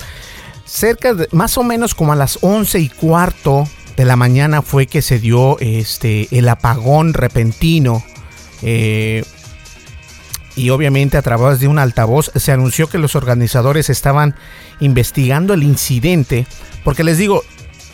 Cerca 0.65 1.13
de, 1.13 1.29
más 1.33 1.59
o 1.59 1.63
menos 1.63 1.95
como 1.95 2.13
a 2.13 2.17
las 2.17 2.39
11 2.41 2.79
y 2.79 2.89
cuarto 2.89 3.69
de 3.97 4.05
la 4.07 4.17
mañana 4.17 4.63
fue 4.63 4.87
que 4.87 5.03
se 5.03 5.19
dio 5.19 5.59
este, 5.61 6.29
el 6.31 6.49
apagón 6.49 7.13
repentino. 7.13 8.03
Eh, 8.63 9.23
y 10.61 10.71
obviamente 10.71 11.17
a 11.17 11.23
través 11.23 11.59
de 11.59 11.69
un 11.69 11.79
altavoz 11.79 12.31
se 12.35 12.53
anunció 12.53 12.89
que 12.89 12.99
los 12.99 13.17
organizadores 13.17 13.89
estaban 13.89 14.35
investigando 14.79 15.55
el 15.55 15.63
incidente, 15.63 16.47
porque 16.85 17.03
les 17.03 17.17
digo, 17.17 17.43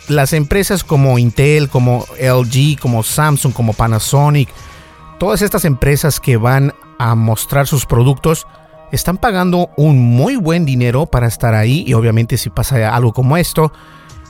las 0.09 0.33
empresas 0.33 0.83
como 0.83 1.17
Intel, 1.17 1.69
como 1.69 2.05
LG, 2.19 2.79
como 2.79 3.03
Samsung, 3.03 3.53
como 3.53 3.73
Panasonic, 3.73 4.49
todas 5.17 5.41
estas 5.41 5.65
empresas 5.65 6.19
que 6.19 6.37
van 6.37 6.73
a 6.99 7.15
mostrar 7.15 7.67
sus 7.67 7.85
productos, 7.85 8.47
están 8.91 9.17
pagando 9.17 9.69
un 9.77 9.97
muy 9.99 10.35
buen 10.35 10.65
dinero 10.65 11.05
para 11.05 11.27
estar 11.27 11.53
ahí 11.53 11.83
y 11.87 11.93
obviamente 11.93 12.37
si 12.37 12.49
pasa 12.49 12.93
algo 12.93 13.13
como 13.13 13.37
esto, 13.37 13.71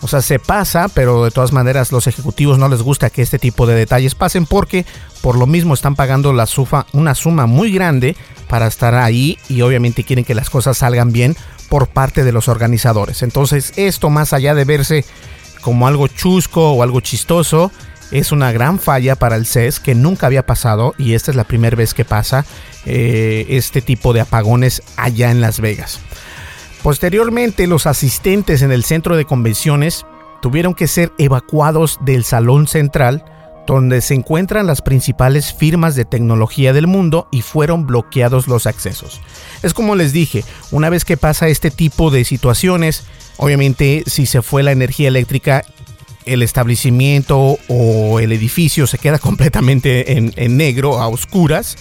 o 0.02 0.08
sea, 0.08 0.22
se 0.22 0.40
pasa, 0.40 0.90
pero 0.90 1.24
de 1.24 1.32
todas 1.32 1.52
maneras 1.52 1.92
los 1.92 2.08
ejecutivos 2.08 2.60
no 2.60 2.70
les 2.70 2.82
gusta 2.82 3.10
que 3.10 3.22
este 3.22 3.40
tipo 3.40 3.66
de 3.66 3.76
detalles 3.76 4.16
pasen 4.16 4.46
porque 4.46 4.86
por 5.22 5.38
lo 5.38 5.48
mismo 5.48 5.74
están 5.74 5.96
pagando 5.96 6.34
la 6.34 6.46
sufa, 6.46 6.86
una 6.94 7.16
suma 7.16 7.48
muy 7.48 7.72
grande 7.72 8.16
para 8.48 8.68
estar 8.68 8.96
ahí 8.96 9.38
y 9.50 9.62
obviamente 9.62 10.04
quieren 10.04 10.24
que 10.24 10.36
las 10.36 10.50
cosas 10.50 10.78
salgan 10.78 11.12
bien 11.12 11.36
por 11.70 11.88
parte 11.88 12.24
de 12.24 12.32
los 12.32 12.48
organizadores. 12.48 13.24
Entonces 13.24 13.74
esto 13.76 14.10
más 14.10 14.34
allá 14.34 14.54
de 14.54 14.66
verse 14.66 15.06
como 15.62 15.88
algo 15.88 16.08
chusco 16.08 16.72
o 16.72 16.84
algo 16.84 17.02
chistoso, 17.02 17.72
es 18.12 18.32
una 18.32 18.52
gran 18.52 18.80
falla 18.80 19.16
para 19.16 19.36
el 19.36 19.46
CES 19.46 19.80
que 19.80 19.96
nunca 19.96 20.28
había 20.28 20.46
pasado 20.46 20.94
y 20.98 21.14
esta 21.14 21.32
es 21.32 21.36
la 21.36 21.44
primera 21.44 21.76
vez 21.76 21.94
que 21.94 22.06
pasa 22.06 22.46
eh, 22.86 23.46
este 23.50 23.82
tipo 23.82 24.14
de 24.14 24.22
apagones 24.22 24.82
allá 24.96 25.32
en 25.32 25.42
Las 25.42 25.60
Vegas. 25.60 26.00
Posteriormente, 26.84 27.68
los 27.68 27.86
asistentes 27.86 28.62
en 28.62 28.72
el 28.72 28.84
centro 28.84 29.18
de 29.18 29.26
convenciones 29.26 30.06
tuvieron 30.42 30.74
que 30.74 30.88
ser 30.88 31.12
evacuados 31.18 32.00
del 32.02 32.24
salón 32.24 32.68
central 32.68 33.26
donde 33.68 34.02
se 34.02 34.14
encuentran 34.14 34.66
las 34.66 34.82
principales 34.82 35.54
firmas 35.54 35.94
de 35.96 36.06
tecnología 36.06 36.72
del 36.74 36.88
mundo 36.88 37.28
y 37.32 37.42
fueron 37.42 37.86
bloqueados 37.86 38.48
los 38.48 38.66
accesos. 38.66 39.22
Es 39.62 39.74
como 39.74 39.96
les 39.96 40.14
dije, 40.14 40.46
una 40.72 40.90
vez 40.90 41.04
que 41.04 41.18
pasa 41.18 41.50
este 41.50 41.70
tipo 41.70 42.10
de 42.10 42.24
situaciones, 42.24 43.04
obviamente 43.36 44.04
si 44.08 44.26
se 44.26 44.42
fue 44.42 44.64
la 44.64 44.72
energía 44.72 45.10
eléctrica, 45.10 45.66
el 46.26 46.44
establecimiento 46.44 47.58
o 47.68 48.20
el 48.20 48.32
edificio 48.32 48.88
se 48.88 48.98
queda 48.98 49.20
completamente 49.20 50.18
en, 50.18 50.58
negro, 50.58 51.02
a 51.02 51.10
oscuras, 51.10 51.78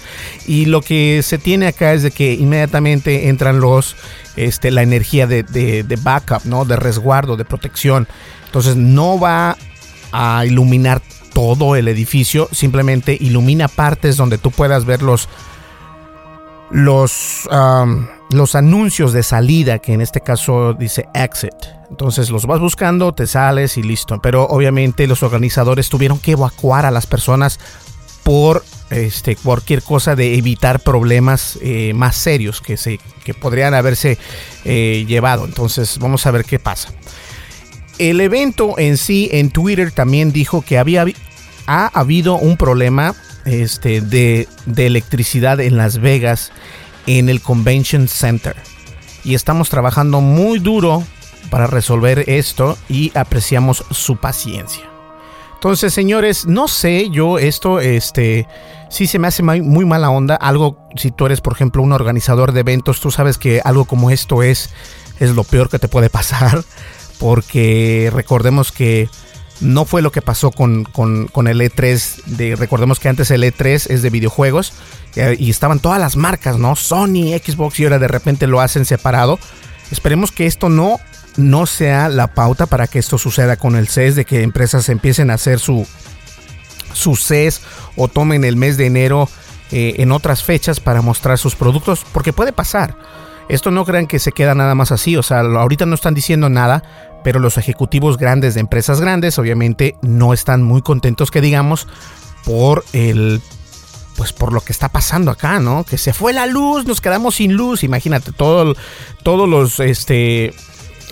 y 0.46 0.66
lo 0.66 0.82
que 0.82 1.22
se 1.22 1.38
tiene 1.38 1.68
acá 1.68 1.92
es 1.94 2.02
de 2.02 2.10
que 2.10 2.34
inmediatamente 2.34 3.28
entran 3.28 3.60
los 3.60 3.96
este, 4.36 4.70
la 4.70 4.82
energía 4.82 5.26
de, 5.26 5.42
de, 5.42 5.98
backup, 6.02 6.44
¿no? 6.44 6.64
De 6.64 6.76
resguardo, 6.76 7.36
de 7.36 7.44
protección. 7.44 8.06
Entonces 8.46 8.76
no 8.76 9.18
va 9.18 9.56
a 10.12 10.44
iluminar 10.46 11.02
todo 11.32 11.76
el 11.76 11.88
edificio, 11.88 12.48
simplemente 12.52 13.16
ilumina 13.18 13.68
partes 13.68 14.16
donde 14.16 14.38
tú 14.38 14.50
puedas 14.50 14.86
ver 14.86 15.02
los, 15.02 15.28
los, 16.70 17.48
los 18.30 18.54
anuncios 18.54 19.12
de 19.12 19.22
salida, 19.22 19.78
que 19.78 19.92
en 19.92 20.00
este 20.00 20.20
caso 20.20 20.72
dice 20.72 21.06
exit. 21.12 21.52
Entonces 21.90 22.30
los 22.30 22.46
vas 22.46 22.60
buscando, 22.60 23.12
te 23.12 23.26
sales 23.26 23.76
y 23.76 23.82
listo. 23.82 24.18
Pero 24.22 24.44
obviamente 24.44 25.06
los 25.06 25.22
organizadores 25.22 25.88
tuvieron 25.88 26.18
que 26.18 26.32
evacuar 26.32 26.86
a 26.86 26.90
las 26.90 27.06
personas 27.06 27.60
por 28.26 28.64
este, 28.90 29.36
cualquier 29.36 29.82
cosa 29.82 30.16
de 30.16 30.34
evitar 30.34 30.80
problemas 30.80 31.60
eh, 31.62 31.92
más 31.94 32.16
serios 32.16 32.60
que, 32.60 32.76
se, 32.76 32.98
que 33.22 33.34
podrían 33.34 33.72
haberse 33.72 34.18
eh, 34.64 35.04
llevado. 35.06 35.44
Entonces 35.44 35.96
vamos 36.00 36.26
a 36.26 36.32
ver 36.32 36.44
qué 36.44 36.58
pasa. 36.58 36.88
El 37.98 38.20
evento 38.20 38.80
en 38.80 38.96
sí 38.96 39.28
en 39.30 39.50
Twitter 39.50 39.92
también 39.92 40.32
dijo 40.32 40.62
que 40.62 40.76
había 40.76 41.06
ha 41.68 41.86
habido 41.86 42.34
un 42.34 42.56
problema 42.56 43.14
este, 43.44 44.00
de, 44.00 44.48
de 44.66 44.86
electricidad 44.86 45.60
en 45.60 45.76
Las 45.76 46.00
Vegas 46.00 46.50
en 47.06 47.28
el 47.28 47.40
Convention 47.40 48.08
Center. 48.08 48.56
Y 49.22 49.36
estamos 49.36 49.70
trabajando 49.70 50.20
muy 50.20 50.58
duro 50.58 51.04
para 51.48 51.68
resolver 51.68 52.24
esto 52.28 52.76
y 52.88 53.16
apreciamos 53.16 53.84
su 53.92 54.16
paciencia. 54.16 54.95
Entonces, 55.56 55.92
señores, 55.92 56.46
no 56.46 56.68
sé, 56.68 57.08
yo 57.10 57.38
esto, 57.38 57.80
este, 57.80 58.46
sí 58.88 59.06
se 59.06 59.18
me 59.18 59.26
hace 59.28 59.42
muy 59.42 59.84
mala 59.84 60.10
onda. 60.10 60.36
Algo, 60.36 60.78
si 60.96 61.10
tú 61.10 61.26
eres, 61.26 61.40
por 61.40 61.54
ejemplo, 61.54 61.82
un 61.82 61.92
organizador 61.92 62.52
de 62.52 62.60
eventos, 62.60 63.00
tú 63.00 63.10
sabes 63.10 63.38
que 63.38 63.60
algo 63.64 63.86
como 63.86 64.10
esto 64.10 64.42
es, 64.42 64.70
es 65.18 65.30
lo 65.34 65.44
peor 65.44 65.68
que 65.68 65.78
te 65.78 65.88
puede 65.88 66.10
pasar. 66.10 66.62
Porque 67.18 68.10
recordemos 68.12 68.70
que 68.70 69.08
no 69.60 69.86
fue 69.86 70.02
lo 70.02 70.12
que 70.12 70.20
pasó 70.20 70.50
con, 70.50 70.84
con, 70.84 71.48
el 71.48 71.60
E3. 71.60 72.24
De, 72.26 72.56
recordemos 72.56 73.00
que 73.00 73.08
antes 73.08 73.30
el 73.30 73.42
E3 73.42 73.90
es 73.90 74.02
de 74.02 74.10
videojuegos 74.10 74.74
eh, 75.16 75.36
y 75.38 75.48
estaban 75.48 75.80
todas 75.80 75.98
las 75.98 76.16
marcas, 76.16 76.58
¿no? 76.58 76.76
Sony, 76.76 77.32
Xbox 77.42 77.80
y 77.80 77.84
ahora 77.84 77.98
de 77.98 78.08
repente 78.08 78.46
lo 78.46 78.60
hacen 78.60 78.84
separado. 78.84 79.38
Esperemos 79.90 80.32
que 80.32 80.46
esto 80.46 80.68
no, 80.68 81.00
no 81.36 81.66
sea 81.66 82.08
la 82.08 82.28
pauta 82.28 82.66
para 82.66 82.86
que 82.86 82.98
esto 82.98 83.18
suceda 83.18 83.56
con 83.56 83.76
el 83.76 83.88
CES, 83.88 84.16
de 84.16 84.24
que 84.24 84.42
empresas 84.42 84.88
empiecen 84.88 85.30
a 85.30 85.34
hacer 85.34 85.58
su, 85.58 85.86
su 86.92 87.16
CES 87.16 87.62
o 87.96 88.08
tomen 88.08 88.44
el 88.44 88.56
mes 88.56 88.76
de 88.76 88.86
enero 88.86 89.28
eh, 89.70 89.96
en 89.98 90.12
otras 90.12 90.42
fechas 90.42 90.80
para 90.80 91.02
mostrar 91.02 91.38
sus 91.38 91.56
productos, 91.56 92.04
porque 92.12 92.32
puede 92.32 92.52
pasar. 92.52 92.96
Esto 93.48 93.70
no 93.70 93.84
crean 93.84 94.06
que 94.06 94.18
se 94.18 94.32
queda 94.32 94.54
nada 94.54 94.74
más 94.74 94.90
así, 94.92 95.16
o 95.16 95.22
sea, 95.22 95.40
ahorita 95.40 95.86
no 95.86 95.94
están 95.94 96.14
diciendo 96.14 96.48
nada, 96.48 96.82
pero 97.22 97.38
los 97.38 97.58
ejecutivos 97.58 98.18
grandes 98.18 98.54
de 98.54 98.60
empresas 98.60 99.00
grandes 99.00 99.38
obviamente 99.38 99.96
no 100.02 100.32
están 100.32 100.62
muy 100.62 100.82
contentos 100.82 101.30
que 101.30 101.40
digamos 101.40 101.86
por 102.44 102.84
el 102.92 103.40
pues 104.16 104.32
por 104.32 104.52
lo 104.52 104.62
que 104.62 104.72
está 104.72 104.88
pasando 104.88 105.30
acá, 105.30 105.60
¿no? 105.60 105.84
Que 105.84 105.98
se 105.98 106.12
fue 106.12 106.32
la 106.32 106.46
luz, 106.46 106.86
nos 106.86 107.00
quedamos 107.00 107.34
sin 107.34 107.52
luz, 107.52 107.84
imagínate, 107.84 108.32
todo, 108.32 108.74
todos 109.22 109.48
los 109.48 109.78
este 109.80 110.54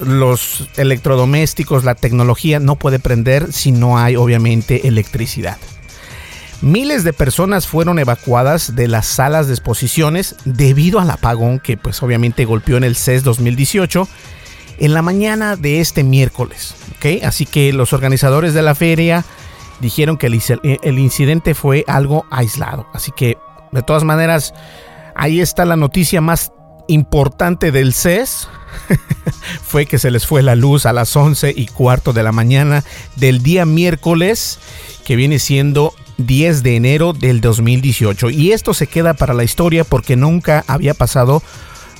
los 0.00 0.68
electrodomésticos, 0.76 1.84
la 1.84 1.94
tecnología 1.94 2.60
no 2.60 2.76
puede 2.76 2.98
prender 2.98 3.52
si 3.52 3.72
no 3.72 3.98
hay 3.98 4.16
obviamente 4.16 4.88
electricidad. 4.88 5.58
Miles 6.60 7.04
de 7.04 7.12
personas 7.12 7.66
fueron 7.66 7.98
evacuadas 7.98 8.74
de 8.74 8.88
las 8.88 9.06
salas 9.06 9.46
de 9.46 9.54
exposiciones 9.54 10.36
debido 10.44 10.98
al 11.00 11.10
apagón 11.10 11.58
que 11.58 11.76
pues 11.76 12.02
obviamente 12.02 12.44
golpeó 12.44 12.76
en 12.76 12.84
el 12.84 12.96
CES 12.96 13.22
2018 13.22 14.08
en 14.78 14.94
la 14.94 15.02
mañana 15.02 15.56
de 15.56 15.80
este 15.80 16.02
miércoles. 16.04 16.74
Así 17.22 17.44
que 17.44 17.72
los 17.72 17.92
organizadores 17.92 18.54
de 18.54 18.62
la 18.62 18.74
feria 18.74 19.24
dijeron 19.80 20.16
que 20.16 20.26
el, 20.26 20.98
incidente 20.98 21.54
fue 21.54 21.84
algo 21.86 22.24
aislado. 22.30 22.86
Así 22.94 23.12
que 23.14 23.36
de 23.72 23.82
todas 23.82 24.04
maneras, 24.04 24.54
ahí 25.14 25.40
está 25.40 25.66
la 25.66 25.76
noticia 25.76 26.22
más 26.22 26.50
importante 26.88 27.72
del 27.72 27.92
CES. 27.92 28.48
fue 29.74 29.86
que 29.86 29.98
se 29.98 30.12
les 30.12 30.24
fue 30.24 30.40
la 30.40 30.54
luz 30.54 30.86
a 30.86 30.92
las 30.92 31.16
11 31.16 31.52
y 31.56 31.66
cuarto 31.66 32.12
de 32.12 32.22
la 32.22 32.30
mañana 32.30 32.84
del 33.16 33.42
día 33.42 33.66
miércoles, 33.66 34.60
que 35.04 35.16
viene 35.16 35.40
siendo 35.40 35.92
10 36.18 36.62
de 36.62 36.76
enero 36.76 37.12
del 37.12 37.40
2018. 37.40 38.30
Y 38.30 38.52
esto 38.52 38.72
se 38.72 38.86
queda 38.86 39.14
para 39.14 39.34
la 39.34 39.42
historia 39.42 39.82
porque 39.82 40.14
nunca 40.14 40.62
había 40.68 40.94
pasado 40.94 41.42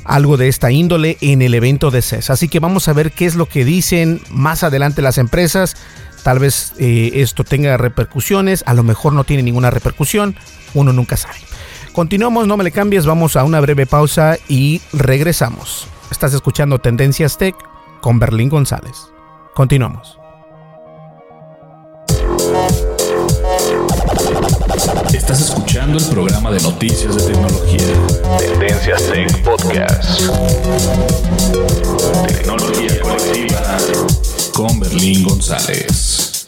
algo 0.04 0.36
de 0.36 0.46
esta 0.46 0.70
índole 0.70 1.18
en 1.20 1.42
el 1.42 1.52
evento 1.52 1.90
de 1.90 2.02
CES. 2.02 2.30
Así 2.30 2.46
que 2.46 2.60
vamos 2.60 2.86
a 2.86 2.92
ver 2.92 3.10
qué 3.10 3.26
es 3.26 3.34
lo 3.34 3.46
que 3.46 3.64
dicen 3.64 4.20
más 4.30 4.62
adelante 4.62 5.02
las 5.02 5.18
empresas. 5.18 5.74
Tal 6.22 6.38
vez 6.38 6.74
eh, 6.78 7.10
esto 7.14 7.42
tenga 7.42 7.76
repercusiones, 7.76 8.62
a 8.68 8.74
lo 8.74 8.84
mejor 8.84 9.14
no 9.14 9.24
tiene 9.24 9.42
ninguna 9.42 9.72
repercusión, 9.72 10.36
uno 10.74 10.92
nunca 10.92 11.16
sabe. 11.16 11.40
Continuamos, 11.92 12.46
no 12.46 12.56
me 12.56 12.62
le 12.62 12.70
cambies, 12.70 13.04
vamos 13.04 13.34
a 13.34 13.42
una 13.42 13.58
breve 13.58 13.84
pausa 13.84 14.38
y 14.48 14.80
regresamos. 14.92 15.88
Estás 16.14 16.32
escuchando 16.32 16.78
Tendencias 16.78 17.36
Tech 17.36 17.56
con 18.00 18.20
Berlín 18.20 18.48
González. 18.48 19.08
Continuamos. 19.52 20.16
Estás 25.12 25.40
escuchando 25.40 25.98
el 25.98 26.04
programa 26.06 26.52
de 26.52 26.60
noticias 26.62 27.16
de 27.16 27.32
tecnología. 27.32 27.88
Tendencias 28.38 29.02
Tech 29.10 29.42
Podcast. 29.42 30.20
Tecnología 32.28 33.00
colectiva 33.02 33.76
con 34.54 34.78
Berlín 34.78 35.24
González. 35.24 36.46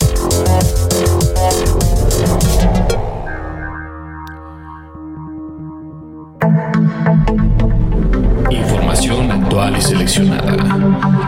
Información 8.97 9.31
actual 9.31 9.77
y 9.77 9.83
seleccionada. 9.83 10.55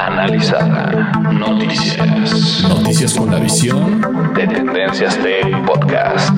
Analizada. 0.00 1.12
Noticias. 1.34 2.62
Noticias 2.62 3.12
con 3.14 3.30
la 3.30 3.38
visión 3.38 4.00
de 4.34 4.46
Tendencias 4.46 5.18
Tech 5.18 5.66
Podcast. 5.66 6.32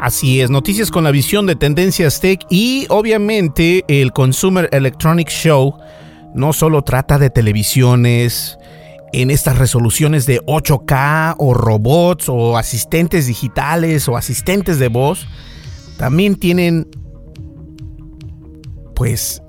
Así 0.00 0.40
es, 0.40 0.48
noticias 0.48 0.90
con 0.90 1.04
la 1.04 1.10
visión 1.10 1.44
de 1.44 1.54
Tendencias 1.54 2.18
Tech 2.20 2.46
y 2.48 2.86
obviamente 2.88 3.84
el 3.88 4.12
Consumer 4.14 4.70
Electronics 4.72 5.34
Show 5.34 5.76
no 6.34 6.54
solo 6.54 6.80
trata 6.80 7.18
de 7.18 7.28
televisiones 7.28 8.58
en 9.12 9.30
estas 9.30 9.58
resoluciones 9.58 10.24
de 10.24 10.40
8K 10.46 11.34
o 11.36 11.52
robots 11.52 12.30
o 12.30 12.56
asistentes 12.56 13.26
digitales 13.26 14.08
o 14.08 14.16
asistentes 14.16 14.78
de 14.78 14.88
voz, 14.88 15.26
también 15.96 16.36
tienen 16.36 16.88
pues 18.94 19.42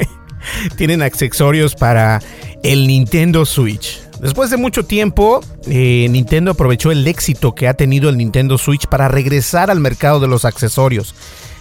tienen 0.76 1.02
accesorios 1.02 1.74
para 1.74 2.20
el 2.62 2.86
Nintendo 2.86 3.44
Switch. 3.46 4.00
Después 4.20 4.50
de 4.50 4.58
mucho 4.58 4.84
tiempo, 4.84 5.40
eh, 5.66 6.06
Nintendo 6.10 6.50
aprovechó 6.50 6.90
el 6.90 7.06
éxito 7.06 7.54
que 7.54 7.68
ha 7.68 7.74
tenido 7.74 8.10
el 8.10 8.18
Nintendo 8.18 8.58
Switch 8.58 8.86
para 8.86 9.08
regresar 9.08 9.70
al 9.70 9.80
mercado 9.80 10.20
de 10.20 10.28
los 10.28 10.44
accesorios. 10.44 11.14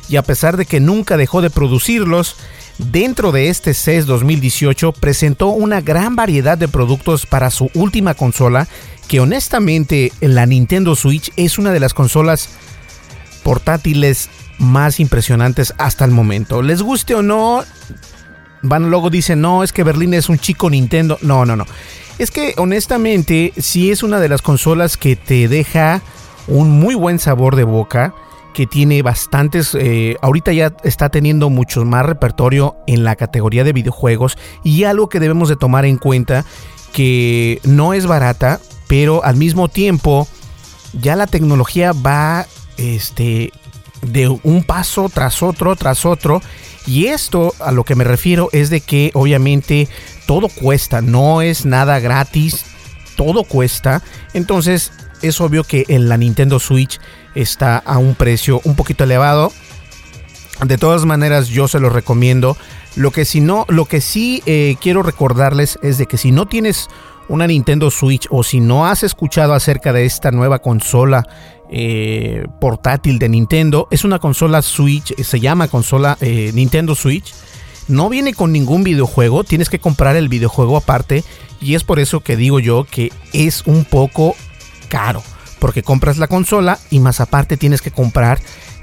Y 0.10 0.18
a 0.18 0.24
pesar 0.24 0.58
de 0.58 0.66
que 0.66 0.82
nunca 0.82 1.16
dejó 1.16 1.42
de 1.42 1.52
producirlos, 1.52 2.36
dentro 2.78 3.32
de 3.32 3.50
este 3.50 3.74
CES 3.74 4.08
2018 4.08 4.92
presentó 4.92 5.50
una 5.50 5.80
gran 5.80 6.16
variedad 6.16 6.58
de 6.58 6.68
productos 6.68 7.26
para 7.26 7.50
su 7.50 7.70
última 7.76 8.14
consola, 8.14 8.68
que 9.08 9.22
honestamente 9.22 10.12
la 10.20 10.46
Nintendo 10.46 10.96
Switch 10.96 11.32
es 11.38 11.60
una 11.60 11.72
de 11.72 11.80
las 11.80 11.94
consolas 11.94 12.50
portátiles 13.40 14.30
más 14.58 15.00
impresionantes 15.00 15.74
hasta 15.78 16.06
el 16.06 16.12
momento. 16.12 16.62
Les 16.62 16.82
guste 16.82 17.16
o 17.16 17.22
no, 17.22 17.64
van 18.62 18.90
luego 18.90 19.10
dicen, 19.10 19.42
no, 19.42 19.64
es 19.64 19.74
que 19.74 19.84
Berlín 19.84 20.14
es 20.14 20.30
un 20.30 20.38
chico 20.38 20.70
Nintendo. 20.70 21.18
No, 21.22 21.46
no, 21.46 21.56
no. 21.56 21.66
Es 22.18 22.32
que 22.32 22.54
honestamente 22.58 23.54
sí 23.58 23.92
es 23.92 24.04
una 24.04 24.20
de 24.20 24.30
las 24.30 24.42
consolas 24.42 24.98
que 24.98 25.16
te 25.16 25.48
deja 25.48 26.02
un 26.48 26.70
muy 26.70 26.96
buen 26.96 27.20
sabor 27.20 27.56
de 27.56 27.64
boca, 27.64 28.14
que 28.54 28.68
tiene 28.68 29.02
bastantes, 29.02 29.76
eh, 29.76 30.18
ahorita 30.22 30.52
ya 30.52 30.74
está 30.84 31.10
teniendo 31.10 31.50
mucho 31.50 31.86
más 31.86 32.06
repertorio 32.06 32.76
en 32.88 33.04
la 33.04 33.16
categoría 33.16 33.64
de 33.64 33.72
videojuegos 33.72 34.38
y 34.64 34.84
algo 34.84 35.08
que 35.08 35.20
debemos 35.20 35.48
de 35.48 35.56
tomar 35.56 35.86
en 35.86 35.98
cuenta 35.98 36.44
que 36.92 37.62
no 37.64 37.94
es 37.94 38.08
barata, 38.08 38.60
pero 38.88 39.24
al 39.24 39.36
mismo 39.36 39.70
tiempo 39.70 40.28
ya 41.00 41.16
la 41.16 41.28
tecnología 41.28 41.92
va 41.94 42.48
este 42.80 43.52
de 44.02 44.30
un 44.30 44.64
paso 44.64 45.10
tras 45.14 45.44
otro 45.44 45.76
tras 45.76 46.06
otro 46.06 46.42
y 46.88 47.08
esto 47.08 47.54
a 47.60 47.72
lo 47.72 47.84
que 47.84 47.96
me 47.96 48.04
refiero 48.04 48.50
es 48.52 48.70
de 48.70 48.82
que 48.82 49.12
obviamente 49.14 49.88
todo 50.26 50.48
cuesta, 50.48 51.02
no 51.02 51.42
es 51.42 51.66
nada 51.66 52.00
gratis, 52.00 52.66
todo 53.16 53.44
cuesta. 53.44 54.02
Entonces 54.34 54.92
es 55.22 55.40
obvio 55.42 55.64
que 55.64 55.86
en 55.88 56.10
la 56.10 56.18
Nintendo 56.18 56.60
Switch 56.60 57.00
está 57.36 57.78
a 57.78 57.98
un 57.98 58.16
precio 58.16 58.62
un 58.64 58.76
poquito 58.76 59.04
elevado. 59.04 59.52
De 60.66 60.78
todas 60.78 61.06
maneras, 61.06 61.48
yo 61.48 61.68
se 61.68 61.80
lo 61.80 61.90
recomiendo. 61.90 62.58
Lo 62.96 63.12
que 63.12 63.24
si 63.24 63.40
no, 63.40 63.66
lo 63.70 63.86
que 63.86 64.02
sí 64.02 64.42
eh, 64.46 64.76
quiero 64.82 65.04
recordarles 65.04 65.78
es 65.84 65.98
de 65.98 66.06
que 66.06 66.18
si 66.18 66.32
no 66.32 66.48
tienes 66.48 66.88
una 67.28 67.46
Nintendo 67.46 67.92
Switch 67.92 68.28
o 68.32 68.44
si 68.44 68.60
no 68.60 68.88
has 68.88 69.04
escuchado 69.04 69.54
acerca 69.54 69.94
de 69.94 70.06
esta 70.06 70.32
nueva 70.32 70.60
consola 70.60 71.28
eh, 71.70 72.46
portátil 72.60 73.20
de 73.20 73.30
Nintendo, 73.30 73.88
es 73.92 74.04
una 74.04 74.20
consola 74.20 74.62
Switch, 74.62 75.14
se 75.22 75.40
llama 75.40 75.68
consola 75.68 76.18
eh, 76.22 76.52
Nintendo 76.54 76.96
Switch 76.96 77.34
no 77.90 78.08
viene 78.08 78.34
con 78.34 78.54
ningún 78.54 78.84
videojuego, 78.84 79.44
tienes 79.44 79.68
que 79.68 79.80
comprar 79.80 80.16
el 80.16 80.30
videojuego 80.30 80.78
aparte 80.78 81.24
y 81.60 81.74
es 81.74 81.84
por 81.84 82.00
eso 82.00 82.22
que 82.22 82.38
digo 82.38 82.60
yo 82.60 82.86
que 82.86 83.12
es 83.34 83.64
un 83.66 83.84
poco 83.84 84.36
caro, 84.90 85.24
porque 85.58 85.84
compras 85.84 86.18
la 86.18 86.28
consola 86.28 86.80
y 86.92 87.00
más 87.00 87.20
aparte 87.20 87.58
tienes 87.58 87.82
que 87.82 87.92
comprar 87.92 88.40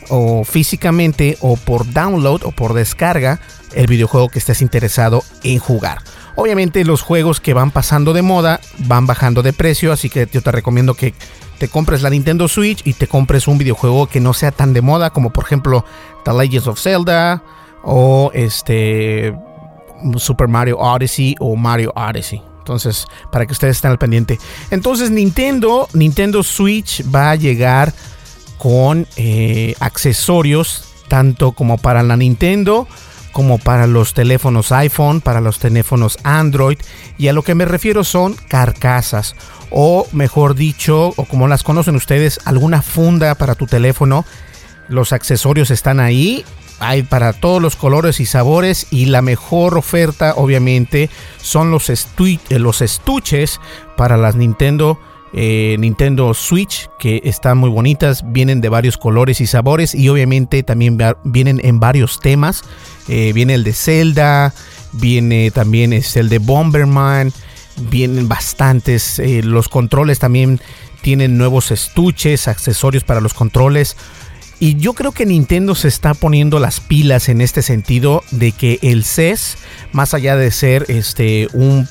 o 0.08 0.44
físicamente 0.44 1.38
o 1.40 1.56
por 1.56 1.90
download 1.92 2.42
o 2.44 2.50
por 2.50 2.74
descarga 2.74 3.40
el 3.74 3.86
videojuego 3.86 4.28
que 4.28 4.40
estés 4.40 4.60
interesado 4.60 5.22
en 5.44 5.60
jugar. 5.60 5.98
Obviamente 6.36 6.84
los 6.84 7.02
juegos 7.02 7.40
que 7.40 7.54
van 7.54 7.70
pasando 7.70 8.12
de 8.12 8.22
moda 8.22 8.60
van 8.78 9.06
bajando 9.06 9.42
de 9.42 9.52
precio, 9.52 9.92
así 9.92 10.08
que 10.08 10.28
yo 10.30 10.42
te 10.42 10.52
recomiendo 10.52 10.94
que 10.94 11.14
te 11.58 11.68
compres 11.68 12.02
la 12.02 12.10
Nintendo 12.10 12.46
Switch 12.46 12.82
y 12.84 12.92
te 12.92 13.08
compres 13.08 13.48
un 13.48 13.58
videojuego 13.58 14.06
que 14.06 14.20
no 14.20 14.34
sea 14.34 14.52
tan 14.52 14.74
de 14.74 14.82
moda 14.82 15.10
como 15.10 15.30
por 15.30 15.44
ejemplo 15.44 15.84
The 16.24 16.32
Legends 16.34 16.66
of 16.66 16.80
Zelda, 16.80 17.42
o 17.88 18.30
este 18.34 19.32
Super 20.16 20.48
Mario 20.48 20.76
Odyssey 20.78 21.36
o 21.38 21.56
Mario 21.56 21.92
Odyssey. 21.94 22.42
Entonces, 22.58 23.06
para 23.30 23.46
que 23.46 23.52
ustedes 23.52 23.76
estén 23.76 23.92
al 23.92 23.98
pendiente. 23.98 24.40
Entonces, 24.72 25.12
Nintendo, 25.12 25.88
Nintendo 25.92 26.42
Switch 26.42 27.04
va 27.14 27.30
a 27.30 27.36
llegar 27.36 27.94
con 28.58 29.06
eh, 29.16 29.76
accesorios 29.78 30.82
tanto 31.06 31.52
como 31.52 31.78
para 31.78 32.02
la 32.02 32.16
Nintendo 32.16 32.88
como 33.36 33.58
para 33.58 33.86
los 33.86 34.14
teléfonos 34.14 34.72
iPhone, 34.72 35.20
para 35.20 35.42
los 35.42 35.58
teléfonos 35.58 36.16
Android. 36.22 36.78
Y 37.18 37.28
a 37.28 37.34
lo 37.34 37.42
que 37.42 37.54
me 37.54 37.66
refiero 37.66 38.02
son 38.02 38.34
carcasas 38.48 39.36
o 39.68 40.06
mejor 40.12 40.54
dicho, 40.54 41.12
o 41.16 41.26
como 41.26 41.46
las 41.46 41.62
conocen 41.62 41.96
ustedes, 41.96 42.40
alguna 42.46 42.80
funda 42.80 43.34
para 43.34 43.54
tu 43.54 43.66
teléfono. 43.66 44.24
Los 44.88 45.12
accesorios 45.12 45.70
están 45.70 46.00
ahí. 46.00 46.46
Hay 46.78 47.02
para 47.02 47.34
todos 47.34 47.60
los 47.60 47.76
colores 47.76 48.20
y 48.20 48.24
sabores 48.24 48.86
y 48.90 49.04
la 49.04 49.20
mejor 49.20 49.76
oferta 49.76 50.32
obviamente 50.36 51.10
son 51.36 51.70
los, 51.70 51.90
eh, 51.90 52.38
los 52.58 52.80
estuches 52.80 53.60
para 53.98 54.16
las 54.16 54.36
Nintendo 54.36 54.98
eh, 55.38 55.76
Nintendo 55.78 56.32
Switch 56.32 56.88
que 56.98 57.20
están 57.24 57.58
muy 57.58 57.68
bonitas, 57.68 58.24
vienen 58.32 58.62
de 58.62 58.70
varios 58.70 58.96
colores 58.96 59.42
y 59.42 59.46
sabores 59.46 59.94
y 59.94 60.08
obviamente 60.08 60.62
también 60.62 60.98
vienen 61.24 61.60
en 61.62 61.78
varios 61.78 62.20
temas. 62.20 62.62
Eh, 63.06 63.32
viene 63.34 63.52
el 63.52 63.62
de 63.62 63.74
Zelda, 63.74 64.54
viene 64.92 65.50
también 65.50 65.92
es 65.92 66.16
el 66.16 66.30
de 66.30 66.38
Bomberman, 66.38 67.34
vienen 67.90 68.28
bastantes. 68.28 69.18
Eh, 69.18 69.42
los 69.42 69.68
controles 69.68 70.18
también 70.18 70.58
tienen 71.02 71.36
nuevos 71.36 71.70
estuches, 71.70 72.48
accesorios 72.48 73.04
para 73.04 73.20
los 73.20 73.34
controles. 73.34 73.98
Y 74.58 74.76
yo 74.76 74.94
creo 74.94 75.12
que 75.12 75.26
Nintendo 75.26 75.74
se 75.74 75.88
está 75.88 76.14
poniendo 76.14 76.58
las 76.60 76.80
pilas 76.80 77.28
en 77.28 77.42
este 77.42 77.60
sentido 77.60 78.22
de 78.30 78.52
que 78.52 78.78
el 78.80 79.04
CES, 79.04 79.58
más 79.92 80.14
allá 80.14 80.34
de 80.34 80.50
ser 80.50 80.86
este 80.88 81.48
un, 81.52 81.86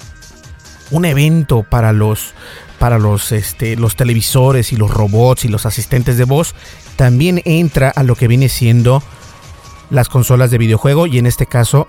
un 0.90 1.06
evento 1.06 1.64
para 1.70 1.94
los 1.94 2.34
para 2.80 3.00
los, 3.00 3.32
este, 3.32 3.76
los 3.76 3.96
televisores 3.96 4.72
y 4.74 4.76
los 4.76 4.92
robots 4.92 5.46
y 5.46 5.48
los 5.48 5.66
asistentes 5.66 6.18
de 6.18 6.26
voz, 6.26 6.56
también 6.96 7.42
entra 7.46 7.90
a 7.90 8.04
lo 8.04 8.16
que 8.16 8.28
viene 8.28 8.50
siendo 8.50 9.02
las 9.90 10.10
consolas 10.10 10.52
de 10.52 10.58
videojuego 10.58 11.08
y 11.08 11.18
en 11.18 11.28
este 11.28 11.46
caso 11.46 11.88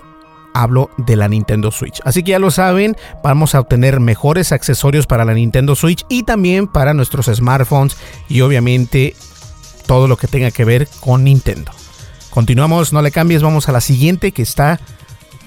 hablo 0.53 0.89
de 0.97 1.15
la 1.15 1.27
Nintendo 1.27 1.71
Switch. 1.71 1.99
Así 2.03 2.23
que 2.23 2.31
ya 2.31 2.39
lo 2.39 2.51
saben, 2.51 2.95
vamos 3.23 3.53
a 3.53 3.59
obtener 3.59 3.99
mejores 3.99 4.51
accesorios 4.51 5.05
para 5.05 5.25
la 5.25 5.33
Nintendo 5.33 5.75
Switch 5.75 6.03
y 6.09 6.23
también 6.23 6.67
para 6.67 6.93
nuestros 6.93 7.27
smartphones 7.27 7.97
y 8.27 8.41
obviamente 8.41 9.15
todo 9.85 10.07
lo 10.07 10.17
que 10.17 10.27
tenga 10.27 10.51
que 10.51 10.65
ver 10.65 10.87
con 10.99 11.23
Nintendo. 11.23 11.71
Continuamos, 12.29 12.93
no 12.93 13.01
le 13.01 13.11
cambies, 13.11 13.41
vamos 13.41 13.69
a 13.69 13.71
la 13.71 13.81
siguiente 13.81 14.31
que 14.31 14.41
está 14.41 14.79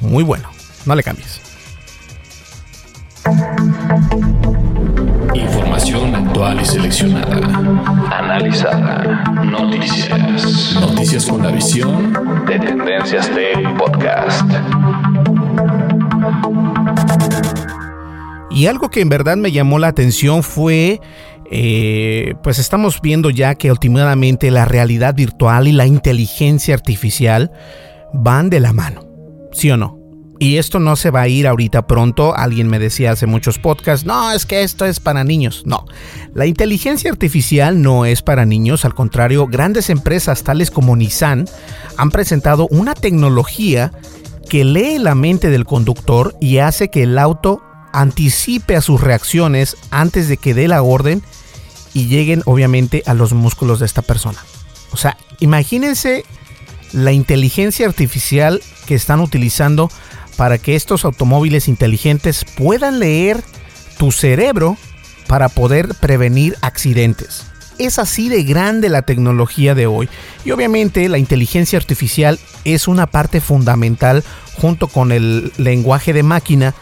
muy 0.01 0.25
bueno. 0.25 0.49
No 0.87 0.95
le 0.95 1.03
cambies. 1.03 1.41
Y 6.41 6.65
seleccionada. 6.65 7.37
Analizada. 8.11 9.25
Noticias. 9.45 10.75
Noticias 10.81 11.27
con 11.27 11.43
la 11.43 11.51
visión 11.51 12.15
de 12.47 12.59
Tendencias 12.59 13.29
Tech 13.29 13.77
Podcast. 13.77 14.51
Y 18.51 18.67
algo 18.67 18.89
que 18.89 19.03
en 19.03 19.11
verdad 19.11 19.37
me 19.37 19.53
llamó 19.53 19.79
la 19.79 19.89
atención 19.89 20.43
fue 20.43 21.03
eh, 21.51 22.35
pues 22.43 22.59
estamos 22.59 23.03
viendo 23.03 23.29
ya 23.29 23.55
que 23.55 23.71
últimamente 23.71 24.51
la 24.51 24.65
realidad 24.65 25.15
virtual 25.15 25.69
y 25.69 25.73
la 25.73 25.85
inteligencia 25.85 26.73
artificial 26.73 27.53
van 28.15 28.49
de 28.49 28.61
la 28.61 28.73
mano, 28.73 29.03
¿sí 29.53 29.71
o 29.71 29.77
no? 29.77 30.00
Y 30.43 30.57
esto 30.57 30.81
no 30.81 30.97
se 30.97 31.11
va 31.11 31.21
a 31.21 31.29
ir 31.29 31.47
ahorita 31.47 31.87
pronto. 31.87 32.35
Alguien 32.35 32.67
me 32.67 32.79
decía 32.79 33.13
hace 33.13 33.27
muchos 33.27 33.59
podcasts, 33.59 34.07
no, 34.07 34.33
es 34.33 34.47
que 34.47 34.63
esto 34.63 34.87
es 34.87 34.99
para 34.99 35.23
niños. 35.23 35.65
No, 35.67 35.85
la 36.33 36.47
inteligencia 36.47 37.11
artificial 37.11 37.83
no 37.83 38.07
es 38.07 38.23
para 38.23 38.47
niños. 38.47 38.87
Al 38.87 38.95
contrario, 38.95 39.47
grandes 39.49 39.91
empresas 39.91 40.43
tales 40.43 40.71
como 40.71 40.97
Nissan 40.97 41.45
han 41.99 42.11
presentado 42.11 42.69
una 42.69 42.95
tecnología 42.95 43.93
que 44.49 44.65
lee 44.65 44.99
la 44.99 45.15
mente 45.15 45.51
del 45.51 45.67
conductor 45.67 46.35
y 46.41 46.57
hace 46.57 46.89
que 46.89 47.03
el 47.03 47.19
auto 47.19 47.61
anticipe 47.93 48.77
a 48.77 48.81
sus 48.81 48.99
reacciones 48.99 49.77
antes 49.91 50.27
de 50.27 50.39
que 50.39 50.55
dé 50.55 50.69
la 50.69 50.81
orden 50.81 51.23
y 51.93 52.07
lleguen 52.07 52.43
obviamente 52.47 53.03
a 53.05 53.13
los 53.13 53.35
músculos 53.35 53.79
de 53.81 53.87
esta 53.87 54.01
persona. 54.01 54.39
O 54.91 54.97
sea, 54.97 55.19
imagínense 55.41 56.25
la 56.93 57.13
inteligencia 57.13 57.87
artificial 57.87 58.63
que 58.87 58.95
están 58.95 59.21
utilizando 59.21 59.91
para 60.41 60.57
que 60.57 60.75
estos 60.75 61.05
automóviles 61.05 61.69
inteligentes 61.69 62.47
puedan 62.57 62.99
leer 62.99 63.43
tu 63.99 64.11
cerebro 64.11 64.79
para 65.27 65.51
poder 65.51 65.95
prevenir 66.01 66.57
accidentes. 66.63 67.45
Es 67.79 67.99
así 67.99 68.31
de 68.31 68.43
grande 68.43 68.89
la 68.89 69.03
tecnología 69.03 69.75
de 69.75 69.87
hoy 69.87 70.09
y 70.43 70.53
obviamente 70.53 71.07
la 71.11 71.19
inteligencia 71.19 71.79
artificial 71.79 72.39
es 72.65 72.89
una 72.89 73.07
parte 73.07 73.43
fundamental 73.43 74.25
junto 74.55 74.89
con 74.89 75.13
el 75.13 75.53
lenguaje 75.59 76.15
de 76.15 76.23
máquina 76.23 76.75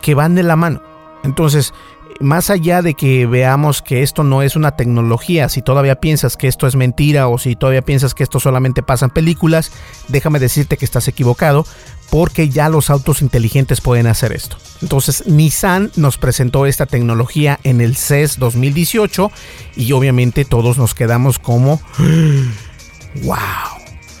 que 0.00 0.14
van 0.14 0.34
de 0.34 0.44
la 0.44 0.56
mano. 0.56 0.82
Entonces, 1.22 1.74
más 2.22 2.50
allá 2.50 2.82
de 2.82 2.94
que 2.94 3.26
veamos 3.26 3.82
que 3.82 4.02
esto 4.02 4.24
no 4.24 4.42
es 4.42 4.56
una 4.56 4.76
tecnología, 4.76 5.48
si 5.48 5.60
todavía 5.60 6.00
piensas 6.00 6.36
que 6.36 6.48
esto 6.48 6.66
es 6.66 6.76
mentira 6.76 7.28
o 7.28 7.38
si 7.38 7.56
todavía 7.56 7.82
piensas 7.82 8.14
que 8.14 8.22
esto 8.22 8.40
solamente 8.40 8.82
pasa 8.82 9.06
en 9.06 9.10
películas, 9.10 9.72
déjame 10.08 10.38
decirte 10.38 10.76
que 10.76 10.84
estás 10.84 11.08
equivocado, 11.08 11.66
porque 12.10 12.48
ya 12.48 12.68
los 12.68 12.90
autos 12.90 13.22
inteligentes 13.22 13.80
pueden 13.80 14.06
hacer 14.06 14.32
esto. 14.32 14.56
Entonces 14.82 15.26
Nissan 15.26 15.90
nos 15.96 16.18
presentó 16.18 16.66
esta 16.66 16.86
tecnología 16.86 17.58
en 17.64 17.80
el 17.80 17.96
CES 17.96 18.38
2018 18.38 19.30
y 19.76 19.92
obviamente 19.92 20.44
todos 20.44 20.78
nos 20.78 20.94
quedamos 20.94 21.38
como 21.38 21.80
wow. 23.22 23.36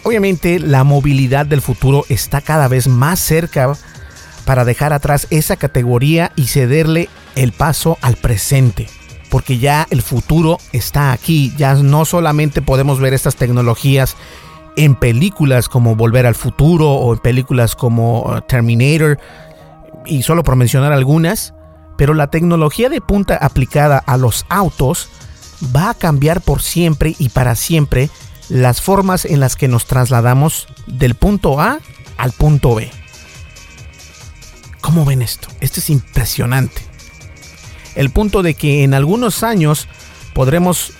Obviamente 0.04 0.58
la 0.58 0.84
movilidad 0.84 1.46
del 1.46 1.62
futuro 1.62 2.04
está 2.08 2.40
cada 2.40 2.66
vez 2.66 2.88
más 2.88 3.20
cerca 3.20 3.72
para 4.44 4.64
dejar 4.64 4.92
atrás 4.92 5.28
esa 5.30 5.56
categoría 5.56 6.32
y 6.34 6.48
cederle 6.48 7.08
el 7.34 7.52
paso 7.52 7.98
al 8.00 8.16
presente. 8.16 8.88
Porque 9.30 9.58
ya 9.58 9.86
el 9.90 10.02
futuro 10.02 10.58
está 10.72 11.12
aquí, 11.12 11.52
ya 11.56 11.74
no 11.74 12.04
solamente 12.04 12.60
podemos 12.60 13.00
ver 13.00 13.14
estas 13.14 13.36
tecnologías 13.36 14.16
en 14.76 14.94
películas 14.94 15.68
como 15.68 15.96
Volver 15.96 16.26
al 16.26 16.34
Futuro 16.34 16.90
o 16.90 17.12
en 17.12 17.18
películas 17.18 17.74
como 17.74 18.22
uh, 18.22 18.40
Terminator, 18.42 19.18
y 20.04 20.22
solo 20.22 20.42
por 20.42 20.56
mencionar 20.56 20.92
algunas, 20.92 21.54
pero 21.96 22.14
la 22.14 22.28
tecnología 22.28 22.88
de 22.88 23.00
punta 23.00 23.36
aplicada 23.36 23.98
a 23.98 24.16
los 24.16 24.46
autos 24.48 25.08
va 25.74 25.90
a 25.90 25.94
cambiar 25.94 26.40
por 26.40 26.60
siempre 26.60 27.14
y 27.18 27.28
para 27.28 27.54
siempre 27.54 28.10
las 28.48 28.80
formas 28.80 29.24
en 29.24 29.40
las 29.40 29.56
que 29.56 29.68
nos 29.68 29.86
trasladamos 29.86 30.66
del 30.86 31.14
punto 31.14 31.60
A 31.60 31.78
al 32.16 32.32
punto 32.32 32.74
B. 32.74 32.90
¿Cómo 34.80 35.04
ven 35.04 35.22
esto? 35.22 35.48
Esto 35.60 35.80
es 35.80 35.90
impresionante. 35.90 36.91
El 37.94 38.10
punto 38.10 38.42
de 38.42 38.54
que 38.54 38.84
en 38.84 38.94
algunos 38.94 39.42
años 39.42 39.88
podremos 40.34 40.92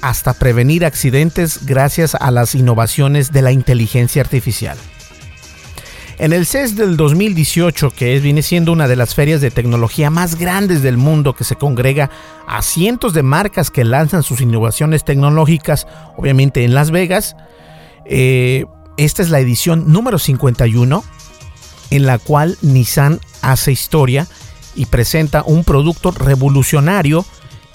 hasta 0.00 0.34
prevenir 0.34 0.84
accidentes 0.84 1.66
gracias 1.66 2.14
a 2.14 2.30
las 2.30 2.54
innovaciones 2.54 3.32
de 3.32 3.42
la 3.42 3.52
inteligencia 3.52 4.22
artificial. 4.22 4.78
En 6.18 6.34
el 6.34 6.44
CES 6.44 6.76
del 6.76 6.98
2018, 6.98 7.92
que 7.92 8.18
viene 8.18 8.42
siendo 8.42 8.72
una 8.72 8.88
de 8.88 8.96
las 8.96 9.14
ferias 9.14 9.40
de 9.40 9.50
tecnología 9.50 10.10
más 10.10 10.34
grandes 10.34 10.82
del 10.82 10.98
mundo 10.98 11.34
que 11.34 11.44
se 11.44 11.56
congrega 11.56 12.10
a 12.46 12.60
cientos 12.60 13.14
de 13.14 13.22
marcas 13.22 13.70
que 13.70 13.84
lanzan 13.84 14.22
sus 14.22 14.42
innovaciones 14.42 15.02
tecnológicas, 15.02 15.86
obviamente 16.18 16.62
en 16.64 16.74
Las 16.74 16.90
Vegas, 16.90 17.36
eh, 18.04 18.66
esta 18.98 19.22
es 19.22 19.30
la 19.30 19.40
edición 19.40 19.90
número 19.92 20.18
51 20.18 21.04
en 21.90 22.06
la 22.06 22.18
cual 22.18 22.58
Nissan 22.60 23.20
hace 23.40 23.72
historia 23.72 24.26
y 24.74 24.86
presenta 24.86 25.42
un 25.44 25.64
producto 25.64 26.10
revolucionario 26.10 27.24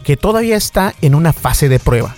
que 0.03 0.17
todavía 0.17 0.55
está 0.55 0.93
en 1.01 1.15
una 1.15 1.34
fase 1.34 1.69
de 1.69 1.79
prueba. 1.79 2.15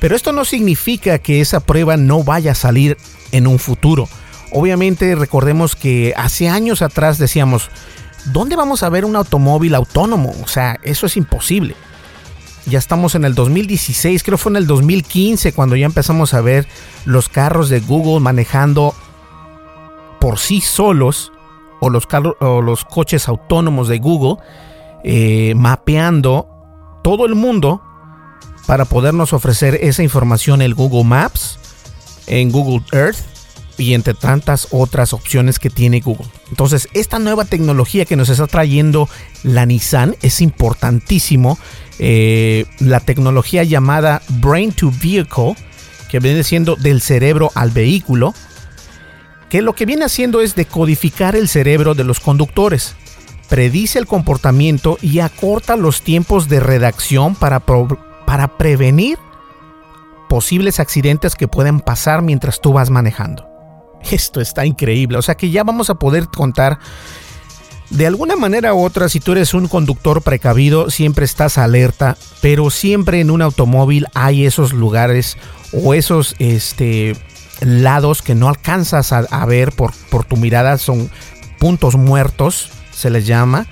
Pero 0.00 0.16
esto 0.16 0.32
no 0.32 0.44
significa 0.44 1.18
que 1.18 1.40
esa 1.40 1.60
prueba 1.60 1.96
no 1.96 2.24
vaya 2.24 2.52
a 2.52 2.56
salir 2.56 2.96
en 3.30 3.46
un 3.46 3.58
futuro. 3.58 4.08
Obviamente 4.50 5.14
recordemos 5.14 5.76
que 5.76 6.12
hace 6.16 6.48
años 6.48 6.82
atrás 6.82 7.18
decíamos, 7.18 7.70
¿dónde 8.26 8.56
vamos 8.56 8.82
a 8.82 8.88
ver 8.88 9.04
un 9.04 9.16
automóvil 9.16 9.74
autónomo? 9.74 10.34
O 10.42 10.48
sea, 10.48 10.78
eso 10.82 11.06
es 11.06 11.16
imposible. 11.16 11.76
Ya 12.66 12.78
estamos 12.78 13.14
en 13.14 13.24
el 13.24 13.34
2016, 13.34 14.22
creo 14.22 14.38
fue 14.38 14.50
en 14.50 14.56
el 14.56 14.66
2015 14.66 15.52
cuando 15.52 15.74
ya 15.74 15.86
empezamos 15.86 16.34
a 16.34 16.40
ver 16.40 16.66
los 17.04 17.28
carros 17.28 17.68
de 17.68 17.80
Google 17.80 18.20
manejando 18.20 18.94
por 20.20 20.38
sí 20.38 20.60
solos 20.60 21.32
o 21.82 21.90
los, 21.90 22.84
coches 22.84 23.28
autónomos 23.28 23.88
de 23.88 23.98
Google 23.98 24.36
eh, 25.02 25.54
mapeando 25.56 26.48
todo 27.02 27.26
el 27.26 27.34
mundo 27.34 27.82
para 28.66 28.84
podernos 28.84 29.32
ofrecer 29.32 29.80
esa 29.82 30.04
información 30.04 30.62
en 30.62 30.72
Google 30.74 31.02
Maps, 31.02 31.58
en 32.28 32.52
Google 32.52 32.84
Earth 32.92 33.18
y 33.78 33.94
entre 33.94 34.14
tantas 34.14 34.68
otras 34.70 35.12
opciones 35.12 35.58
que 35.58 35.70
tiene 35.70 35.98
Google. 36.00 36.28
Entonces, 36.50 36.88
esta 36.94 37.18
nueva 37.18 37.44
tecnología 37.46 38.04
que 38.04 38.14
nos 38.14 38.28
está 38.28 38.46
trayendo 38.46 39.08
la 39.42 39.66
Nissan 39.66 40.14
es 40.22 40.40
importantísimo. 40.40 41.58
Eh, 41.98 42.66
la 42.78 43.00
tecnología 43.00 43.64
llamada 43.64 44.22
Brain 44.28 44.70
to 44.70 44.92
Vehicle, 45.02 45.56
que 46.08 46.20
viene 46.20 46.44
siendo 46.44 46.76
del 46.76 47.00
cerebro 47.00 47.50
al 47.56 47.70
vehículo, 47.70 48.34
que 49.52 49.60
lo 49.60 49.74
que 49.74 49.84
viene 49.84 50.06
haciendo 50.06 50.40
es 50.40 50.54
decodificar 50.54 51.36
el 51.36 51.46
cerebro 51.46 51.92
de 51.92 52.04
los 52.04 52.20
conductores, 52.20 52.94
predice 53.50 53.98
el 53.98 54.06
comportamiento 54.06 54.96
y 55.02 55.18
acorta 55.18 55.76
los 55.76 56.00
tiempos 56.00 56.48
de 56.48 56.58
redacción 56.58 57.34
para, 57.34 57.60
para 57.60 58.56
prevenir 58.56 59.18
posibles 60.30 60.80
accidentes 60.80 61.34
que 61.34 61.48
pueden 61.48 61.80
pasar 61.80 62.22
mientras 62.22 62.62
tú 62.62 62.72
vas 62.72 62.88
manejando. 62.88 63.46
Esto 64.10 64.40
está 64.40 64.64
increíble. 64.64 65.18
O 65.18 65.22
sea 65.22 65.34
que 65.34 65.50
ya 65.50 65.64
vamos 65.64 65.90
a 65.90 65.96
poder 65.96 66.28
contar 66.28 66.78
de 67.90 68.06
alguna 68.06 68.36
manera 68.36 68.72
u 68.72 68.82
otra, 68.82 69.10
si 69.10 69.20
tú 69.20 69.32
eres 69.32 69.52
un 69.52 69.68
conductor 69.68 70.22
precavido, 70.22 70.88
siempre 70.88 71.26
estás 71.26 71.58
alerta, 71.58 72.16
pero 72.40 72.70
siempre 72.70 73.20
en 73.20 73.30
un 73.30 73.42
automóvil 73.42 74.06
hay 74.14 74.46
esos 74.46 74.72
lugares 74.72 75.36
o 75.74 75.92
esos 75.92 76.36
este, 76.38 77.14
lados 77.60 78.22
que 78.22 78.34
no 78.34 78.48
alcanzas 78.48 79.12
a, 79.12 79.46
ver 79.46 79.72
por, 79.72 79.92
por 80.10 80.24
tu 80.24 80.36
mirada, 80.36 80.78
son 80.78 81.10
puntos 81.58 81.96
muertos, 81.96 82.70
se 82.92 83.10
les 83.10 83.26
llama. 83.26 83.66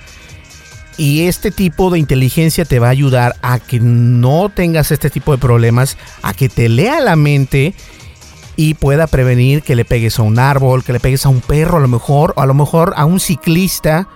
Y 0.97 1.27
este 1.27 1.51
tipo 1.51 1.89
de 1.89 1.99
inteligencia 1.99 2.65
te 2.65 2.79
va 2.79 2.87
a 2.87 2.91
ayudar 2.91 3.35
a 3.41 3.59
que 3.59 3.79
no 3.79 4.49
tengas 4.49 4.91
este 4.91 5.09
tipo 5.09 5.31
de 5.31 5.37
problemas, 5.37 5.97
a 6.21 6.33
que 6.33 6.47
te 6.47 6.69
lea 6.69 6.99
la 6.99 7.15
mente 7.15 7.73
y 8.55 8.75
pueda 8.75 9.07
prevenir 9.07 9.63
que 9.63 9.75
le 9.75 9.85
pegues 9.85 10.19
a 10.19 10.23
un 10.23 10.37
árbol, 10.37 10.83
que 10.83 10.93
le 10.93 10.99
pegues 10.99 11.25
a 11.25 11.29
un 11.29 11.41
perro 11.41 11.77
a 11.77 11.81
lo 11.81 11.87
mejor, 11.87 12.33
o 12.35 12.41
a 12.41 12.45
lo 12.45 12.53
mejor 12.53 12.93
a 12.97 13.05
un 13.05 13.19
ciclista, 13.19 14.07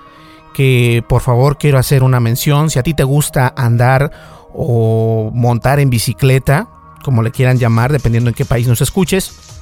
que 0.54 1.04
por 1.10 1.22
favor 1.22 1.58
quiero 1.58 1.80
hacer 1.80 2.04
una 2.04 2.20
mención, 2.20 2.70
si 2.70 2.78
a 2.78 2.84
ti 2.84 2.94
te 2.94 3.04
gusta 3.04 3.54
andar 3.58 4.12
o 4.54 5.32
montar 5.34 5.80
en 5.80 5.90
bicicleta, 5.90 6.68
como 7.04 7.24
le 7.24 7.32
quieran 7.32 7.58
llamar, 7.58 7.92
dependiendo 7.92 8.30
en 8.30 8.36
qué 8.36 8.46
país 8.46 8.68
nos 8.68 8.82
escuches, 8.82 9.55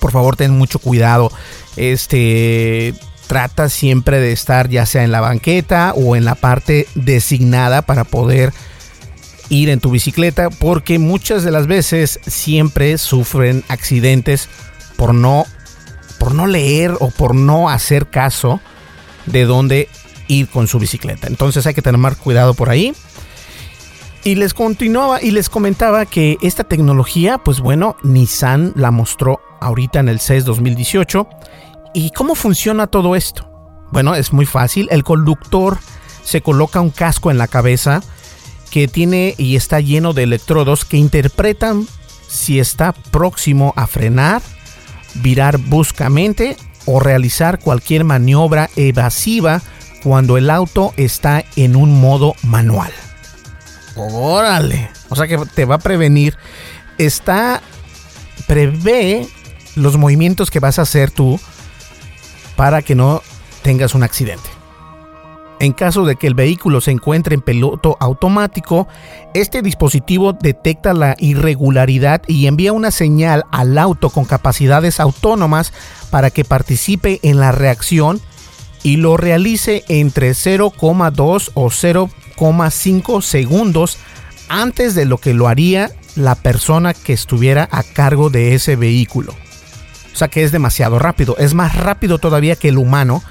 por 0.00 0.12
favor 0.12 0.36
ten 0.36 0.56
mucho 0.56 0.78
cuidado. 0.78 1.30
Este 1.76 2.94
trata 3.26 3.68
siempre 3.68 4.20
de 4.20 4.32
estar 4.32 4.68
ya 4.68 4.84
sea 4.84 5.04
en 5.04 5.12
la 5.12 5.20
banqueta 5.20 5.94
o 5.96 6.16
en 6.16 6.24
la 6.24 6.34
parte 6.34 6.86
designada 6.94 7.82
para 7.82 8.04
poder 8.04 8.52
ir 9.48 9.68
en 9.68 9.80
tu 9.80 9.90
bicicleta 9.90 10.50
porque 10.50 10.98
muchas 10.98 11.42
de 11.42 11.50
las 11.50 11.66
veces 11.66 12.20
siempre 12.26 12.98
sufren 12.98 13.64
accidentes 13.68 14.48
por 14.96 15.14
no 15.14 15.46
por 16.18 16.34
no 16.34 16.46
leer 16.46 16.92
o 17.00 17.10
por 17.10 17.34
no 17.34 17.68
hacer 17.68 18.08
caso 18.08 18.60
de 19.26 19.44
dónde 19.44 19.88
ir 20.28 20.48
con 20.48 20.68
su 20.68 20.78
bicicleta. 20.78 21.26
Entonces 21.26 21.66
hay 21.66 21.74
que 21.74 21.82
tener 21.82 21.98
más 21.98 22.16
cuidado 22.16 22.54
por 22.54 22.70
ahí. 22.70 22.94
Y 24.24 24.36
les 24.36 24.54
continuaba 24.54 25.20
y 25.20 25.32
les 25.32 25.48
comentaba 25.48 26.06
que 26.06 26.38
esta 26.42 26.62
tecnología, 26.62 27.38
pues 27.38 27.58
bueno, 27.58 27.96
Nissan 28.04 28.72
la 28.76 28.92
mostró 28.92 29.40
ahorita 29.60 29.98
en 29.98 30.08
el 30.08 30.20
CES 30.20 30.44
2018. 30.44 31.28
¿Y 31.92 32.10
cómo 32.10 32.36
funciona 32.36 32.86
todo 32.86 33.16
esto? 33.16 33.50
Bueno, 33.90 34.14
es 34.14 34.32
muy 34.32 34.46
fácil. 34.46 34.86
El 34.92 35.02
conductor 35.02 35.78
se 36.22 36.40
coloca 36.40 36.80
un 36.80 36.90
casco 36.90 37.32
en 37.32 37.38
la 37.38 37.48
cabeza 37.48 38.00
que 38.70 38.86
tiene 38.86 39.34
y 39.38 39.56
está 39.56 39.80
lleno 39.80 40.12
de 40.12 40.22
electrodos 40.22 40.84
que 40.84 40.98
interpretan 40.98 41.86
si 42.28 42.60
está 42.60 42.92
próximo 42.92 43.74
a 43.76 43.88
frenar, 43.88 44.40
virar 45.16 45.58
bruscamente 45.58 46.56
o 46.86 47.00
realizar 47.00 47.58
cualquier 47.58 48.04
maniobra 48.04 48.70
evasiva 48.76 49.62
cuando 50.02 50.36
el 50.36 50.48
auto 50.48 50.94
está 50.96 51.44
en 51.56 51.74
un 51.74 52.00
modo 52.00 52.34
manual. 52.44 52.92
Órale, 53.96 54.90
o 55.08 55.16
sea 55.16 55.26
que 55.26 55.38
te 55.54 55.64
va 55.64 55.76
a 55.76 55.78
prevenir. 55.78 56.36
Está 56.98 57.62
prevé 58.46 59.26
los 59.76 59.96
movimientos 59.96 60.50
que 60.50 60.60
vas 60.60 60.78
a 60.78 60.82
hacer 60.82 61.10
tú 61.10 61.40
para 62.56 62.82
que 62.82 62.94
no 62.94 63.22
tengas 63.62 63.94
un 63.94 64.02
accidente. 64.02 64.48
En 65.60 65.72
caso 65.72 66.04
de 66.04 66.16
que 66.16 66.26
el 66.26 66.34
vehículo 66.34 66.80
se 66.80 66.90
encuentre 66.90 67.36
en 67.36 67.40
piloto 67.40 67.96
automático, 68.00 68.88
este 69.32 69.62
dispositivo 69.62 70.32
detecta 70.32 70.92
la 70.92 71.14
irregularidad 71.20 72.22
y 72.26 72.48
envía 72.48 72.72
una 72.72 72.90
señal 72.90 73.44
al 73.52 73.78
auto 73.78 74.10
con 74.10 74.24
capacidades 74.24 74.98
autónomas 74.98 75.72
para 76.10 76.30
que 76.30 76.44
participe 76.44 77.20
en 77.22 77.38
la 77.38 77.52
reacción 77.52 78.20
y 78.82 78.96
lo 78.96 79.16
realice 79.16 79.84
entre 79.86 80.32
0,2 80.32 81.50
o 81.54 81.70
0,5 82.36 83.22
segundos 83.22 83.98
antes 84.48 84.94
de 84.94 85.04
lo 85.04 85.18
que 85.18 85.34
lo 85.34 85.48
haría 85.48 85.90
la 86.14 86.34
persona 86.34 86.94
que 86.94 87.12
estuviera 87.12 87.68
a 87.70 87.82
cargo 87.82 88.30
de 88.30 88.54
ese 88.54 88.76
vehículo. 88.76 89.34
O 90.12 90.16
sea 90.16 90.28
que 90.28 90.44
es 90.44 90.52
demasiado 90.52 90.98
rápido, 90.98 91.36
es 91.38 91.54
más 91.54 91.76
rápido 91.76 92.18
todavía 92.18 92.56
que 92.56 92.68
el 92.68 92.78
humano 92.78 93.22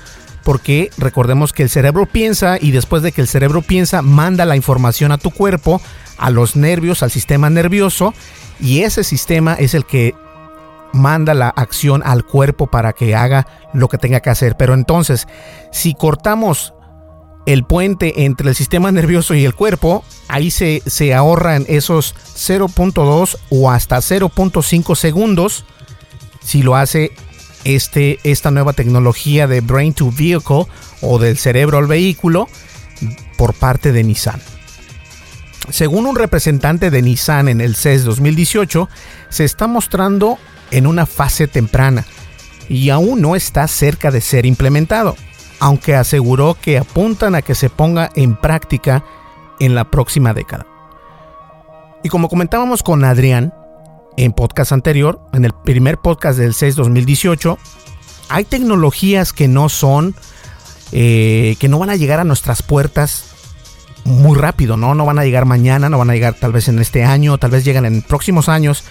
porque 0.44 0.90
recordemos 0.98 1.54
que 1.54 1.64
el 1.64 1.70
cerebro 1.70 2.08
piensa 2.08 2.58
y 2.60 2.72
después 2.72 3.04
de 3.04 3.12
que 3.12 3.22
el 3.22 3.28
cerebro 3.28 3.62
piensa 3.62 4.02
manda 4.02 4.46
la 4.46 4.56
información 4.56 5.12
a 5.12 5.20
tu 5.20 5.30
cuerpo, 5.30 5.80
a 6.18 6.32
los 6.32 6.56
nervios, 6.56 7.04
al 7.04 7.12
sistema 7.12 7.50
nervioso 7.52 8.16
y 8.60 8.82
ese 8.82 9.04
sistema 9.04 9.54
es 9.54 9.76
el 9.76 9.86
que 9.86 10.16
manda 10.94 11.34
la 11.34 11.50
acción 11.50 12.02
al 12.04 12.26
cuerpo 12.26 12.68
para 12.68 12.94
que 12.94 13.16
haga 13.16 13.48
lo 13.74 13.88
que 13.88 13.98
tenga 13.98 14.20
que 14.20 14.30
hacer. 14.30 14.58
Pero 14.58 14.74
entonces, 14.74 15.28
si 15.72 15.94
cortamos 15.94 16.74
el 17.52 17.64
puente 17.64 18.26
entre 18.26 18.50
el 18.50 18.56
sistema 18.56 18.92
nervioso 18.92 19.34
y 19.34 19.46
el 19.46 19.56
cuerpo, 19.56 20.04
ahí 20.28 20.52
se, 20.52 20.82
se 20.86 21.14
ahorran 21.14 21.66
esos 21.68 22.16
0.2 22.36 23.38
o 23.50 23.72
hasta 23.72 23.98
0.5 23.98 24.96
segundos 24.96 25.66
si 26.44 26.64
lo 26.64 26.76
hace 26.76 27.12
este, 27.64 28.20
esta 28.24 28.52
nueva 28.52 28.74
tecnología 28.74 29.48
de 29.48 29.62
Brain 29.62 29.94
to 29.94 30.12
Vehicle 30.12 30.66
o 31.02 31.20
del 31.20 31.38
cerebro 31.38 31.78
al 31.78 31.88
vehículo 31.88 32.48
por 33.38 33.54
parte 33.54 33.92
de 33.92 34.04
Nissan. 34.04 34.42
Según 35.70 36.08
un 36.08 36.16
representante 36.16 36.90
de 36.90 37.02
Nissan 37.02 37.48
en 37.48 37.62
el 37.62 37.76
CES 37.76 38.04
2018, 38.04 38.90
se 39.30 39.46
está 39.46 39.68
mostrando 39.68 40.38
en 40.72 40.88
una 40.88 41.06
fase 41.06 41.48
temprana 41.48 42.06
y 42.68 42.90
aún 42.90 43.22
no 43.22 43.36
está 43.36 43.68
cerca 43.68 44.12
de 44.12 44.22
ser 44.22 44.46
implementado, 44.46 45.16
aunque 45.62 45.96
aseguró 45.96 46.58
que 46.60 46.80
apuntan 46.80 47.36
a 47.36 47.44
que 47.44 47.54
se 47.54 47.70
ponga 47.70 48.10
en 48.16 48.36
práctica 48.36 49.06
en 49.60 49.76
la 49.76 49.86
próxima 49.86 50.34
década. 50.34 50.66
Y 52.04 52.10
como 52.10 52.30
comentábamos 52.30 52.82
con 52.82 53.06
Adrián, 53.06 53.54
en 54.18 54.34
podcast 54.34 54.72
anterior, 54.72 55.22
en 55.34 55.46
el 55.46 55.54
primer 55.54 56.00
podcast 56.00 56.40
del 56.40 56.56
6 56.56 56.76
2018, 56.76 57.60
hay 58.30 58.44
tecnologías 58.44 59.34
que 59.34 59.48
no 59.48 59.70
son, 59.70 60.16
eh, 60.92 61.56
que 61.60 61.70
no 61.70 61.78
van 61.78 61.92
a 61.92 61.96
llegar 61.96 62.20
a 62.20 62.24
nuestras 62.24 62.64
puertas 62.64 63.26
muy 64.04 64.36
rápido, 64.40 64.78
¿no? 64.78 64.96
No 64.96 65.06
van 65.06 65.20
a 65.20 65.24
llegar 65.24 65.46
mañana, 65.46 65.90
no 65.90 66.00
van 66.00 66.10
a 66.10 66.14
llegar 66.14 66.34
tal 66.34 66.54
vez 66.54 66.70
en 66.70 66.80
este 66.80 67.04
año, 67.04 67.38
tal 67.38 67.52
vez 67.52 67.64
llegan 67.64 67.86
en 67.86 68.02
próximos 68.02 68.50
años. 68.50 68.84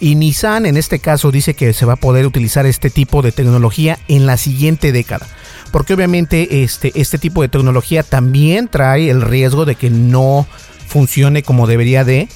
Y 0.00 0.14
Nissan 0.14 0.66
en 0.66 0.76
este 0.76 0.98
caso 0.98 1.30
dice 1.30 1.54
que 1.54 1.72
se 1.72 1.86
va 1.86 1.94
a 1.94 1.96
poder 1.96 2.26
utilizar 2.26 2.66
este 2.66 2.90
tipo 2.90 3.22
de 3.22 3.32
tecnología 3.32 3.98
en 4.08 4.26
la 4.26 4.36
siguiente 4.36 4.92
década. 4.92 5.26
Porque 5.72 5.94
obviamente 5.94 6.62
este, 6.62 6.92
este 6.94 7.18
tipo 7.18 7.42
de 7.42 7.48
tecnología 7.48 8.02
también 8.02 8.68
trae 8.68 9.10
el 9.10 9.22
riesgo 9.22 9.64
de 9.64 9.74
que 9.74 9.90
no 9.90 10.46
funcione 10.86 11.42
como 11.42 11.66
debería 11.66 12.04
de 12.04 12.28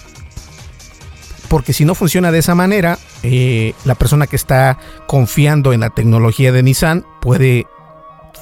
porque 1.50 1.72
si 1.72 1.84
no 1.84 1.96
funciona 1.96 2.30
de 2.30 2.38
esa 2.38 2.54
manera, 2.54 2.96
eh, 3.24 3.74
la 3.84 3.96
persona 3.96 4.28
que 4.28 4.36
está 4.36 4.78
confiando 5.08 5.72
en 5.72 5.80
la 5.80 5.90
tecnología 5.90 6.52
de 6.52 6.62
Nissan 6.62 7.04
puede 7.20 7.66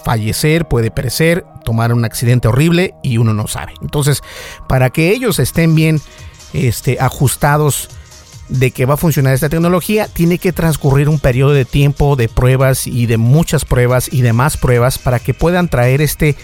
fallecer, 0.04 0.68
puede 0.68 0.90
perecer, 0.90 1.46
tomar 1.64 1.94
un 1.94 2.04
accidente 2.04 2.48
horrible 2.48 2.94
y 3.02 3.16
uno 3.16 3.32
no 3.32 3.46
sabe. 3.46 3.72
Entonces, 3.80 4.20
para 4.68 4.90
que 4.90 5.10
ellos 5.10 5.38
estén 5.38 5.74
bien 5.74 6.02
este, 6.52 6.98
ajustados 7.00 7.88
de 8.48 8.70
que 8.70 8.86
va 8.86 8.94
a 8.94 8.98
funcionar 8.98 9.34
esta 9.34 9.48
tecnología, 9.48 10.08
tiene 10.08 10.38
que 10.38 10.52
transcurrir 10.52 11.08
un 11.08 11.18
periodo 11.18 11.52
de 11.52 11.64
tiempo 11.64 12.16
de 12.16 12.28
pruebas 12.28 12.86
y 12.86 13.06
de 13.06 13.18
muchas 13.18 13.64
pruebas 13.64 14.08
y 14.12 14.22
de 14.22 14.32
más 14.32 14.56
pruebas 14.56 14.98
para 14.98 15.18
que 15.18 15.34
puedan 15.34 15.68
traer 15.68 16.00
este 16.00 16.36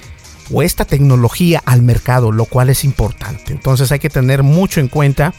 o 0.53 0.63
esta 0.63 0.85
tecnología 0.85 1.63
al 1.65 1.83
mercado, 1.83 2.31
lo 2.31 2.45
cual 2.45 2.69
es 2.69 2.85
importante. 2.85 3.53
Entonces 3.53 3.91
hay 3.93 3.99
que 3.99 4.11
tener 4.11 4.43
mucho 4.43 4.81
en 4.81 4.89
cuenta 4.89 5.33